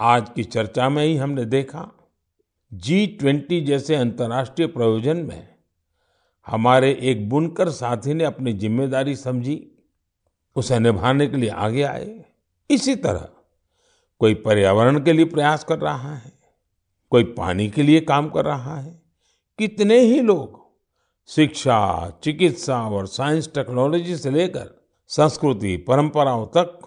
आज 0.00 0.30
की 0.30 0.44
चर्चा 0.44 0.88
में 0.88 1.04
ही 1.04 1.16
हमने 1.16 1.44
देखा 1.44 1.90
जी 2.76 3.06
ट्वेंटी 3.20 3.60
जैसे 3.60 3.94
अंतर्राष्ट्रीय 3.94 4.68
प्रयोजन 4.68 5.16
में 5.18 5.48
हमारे 6.46 6.90
एक 7.02 7.28
बुनकर 7.28 7.68
साथी 7.70 8.14
ने 8.14 8.24
अपनी 8.24 8.52
ज़िम्मेदारी 8.52 9.14
समझी, 9.16 9.56
उसे 10.56 10.78
निभाने 10.78 11.26
के 11.26 11.36
लिए 11.36 11.50
आगे 11.50 11.82
आए। 11.82 12.24
इसी 12.70 12.94
तरह 12.96 13.28
कोई 14.20 14.34
पर्यावरण 14.36 15.00
के 15.00 15.12
लिए 15.12 15.24
प्रयास 15.24 15.64
कर 15.64 15.78
रहा 15.78 16.14
है, 16.14 16.32
कोई 17.12 17.24
पानी 17.32 17.68
के 17.70 17.82
लिए 17.82 18.00
काम 18.02 18.28
कर 18.28 18.44
रहा 18.44 18.78
है। 18.80 19.00
कितने 19.58 19.98
ही 20.00 20.20
लोग 20.20 20.64
शिक्षा, 21.28 22.10
चिकित्सा 22.22 22.82
और 22.88 23.06
साइंस 23.06 23.50
टेक्नोलॉजी 23.54 24.16
से 24.16 24.30
लेकर 24.30 24.74
संस्कृति, 25.10 25.76
परंपराओं 25.78 26.46
तक 26.56 26.78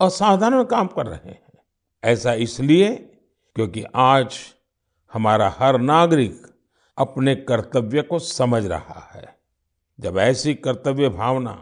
असाधारण 0.00 0.64
काम 0.64 0.86
कर 0.86 1.06
रहे 1.06 1.30
हैं। 1.30 1.58
ऐसा 2.02 2.32
इसलिए 2.34 2.94
क्योंकि 3.56 3.84
आज 3.94 4.38
हमारा 5.12 5.48
हर 5.58 5.78
नागरिक 5.78 6.46
अपने 6.98 7.34
कर्तव्य 7.34 8.02
को 8.02 8.18
समझ 8.18 8.64
रहा 8.66 9.00
है। 9.14 9.28
जब 9.98 10.18
ऐसी 10.18 10.54
कर्तव्य 10.54 11.08
भावना 11.08 11.52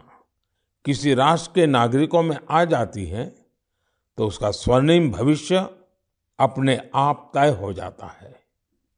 किसी 0.85 1.13
राष्ट्र 1.13 1.51
के 1.55 1.65
नागरिकों 1.67 2.21
में 2.23 2.37
आ 2.49 2.63
जाती 2.65 3.05
है 3.05 3.25
तो 4.17 4.27
उसका 4.27 4.51
स्वर्णिम 4.51 5.11
भविष्य 5.11 5.67
अपने 6.39 6.79
आप 6.95 7.31
तय 7.33 7.49
हो 7.51 7.71
जाता 7.73 8.07
है 8.21 8.33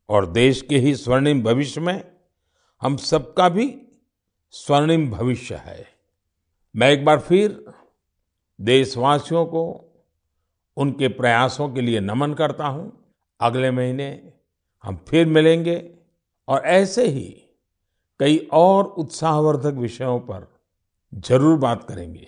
और 0.09 0.25
देश 0.25 0.61
के 0.61 0.77
ही 0.77 0.95
स्वर्णिम 0.95 1.41
भविष्य 1.43 1.81
में 1.81 2.03
हम 2.81 2.97
सबका 2.97 3.47
भी 3.49 3.65
स्वर्णिम 4.53 5.09
भविष्य 5.11 5.55
है। 5.55 5.85
मैं 6.75 6.89
एक 6.91 7.05
बार 7.05 7.19
फिर 7.19 7.63
देशवासियों 8.59 9.45
को 9.45 9.63
उनके 10.77 11.07
प्रयासों 11.07 11.69
के 11.69 11.81
लिए 11.81 11.99
नमन 11.99 12.33
करता 12.33 12.67
हूँ। 12.67 12.91
अगले 13.39 13.71
महीने 13.71 14.11
हम 14.83 14.99
फिर 15.09 15.27
मिलेंगे। 15.27 15.91
और 16.47 16.61
ऐसे 16.61 17.07
ही 17.07 17.27
कई 18.19 18.37
और 18.53 18.83
उत्साहवर्धक 18.83 19.73
विषयों 19.73 20.19
पर 20.19 20.47
ज़रूर 21.13 21.57
बात 21.57 21.83
करेंगे। 21.83 22.27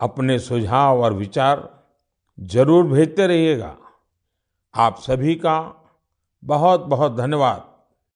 अपने 0.00 0.38
सुझाव 0.38 1.02
और 1.02 1.12
विचार 1.12 1.68
ज़रूर 2.38 2.86
भेजते 2.86 3.26
रहिएगा। 3.26 3.76
आप 4.74 4.98
सभी 4.98 5.34
का 5.34 5.58
बहुत 6.42 6.80
बहुत 6.80 7.16
धन्यवाद। 7.16 7.73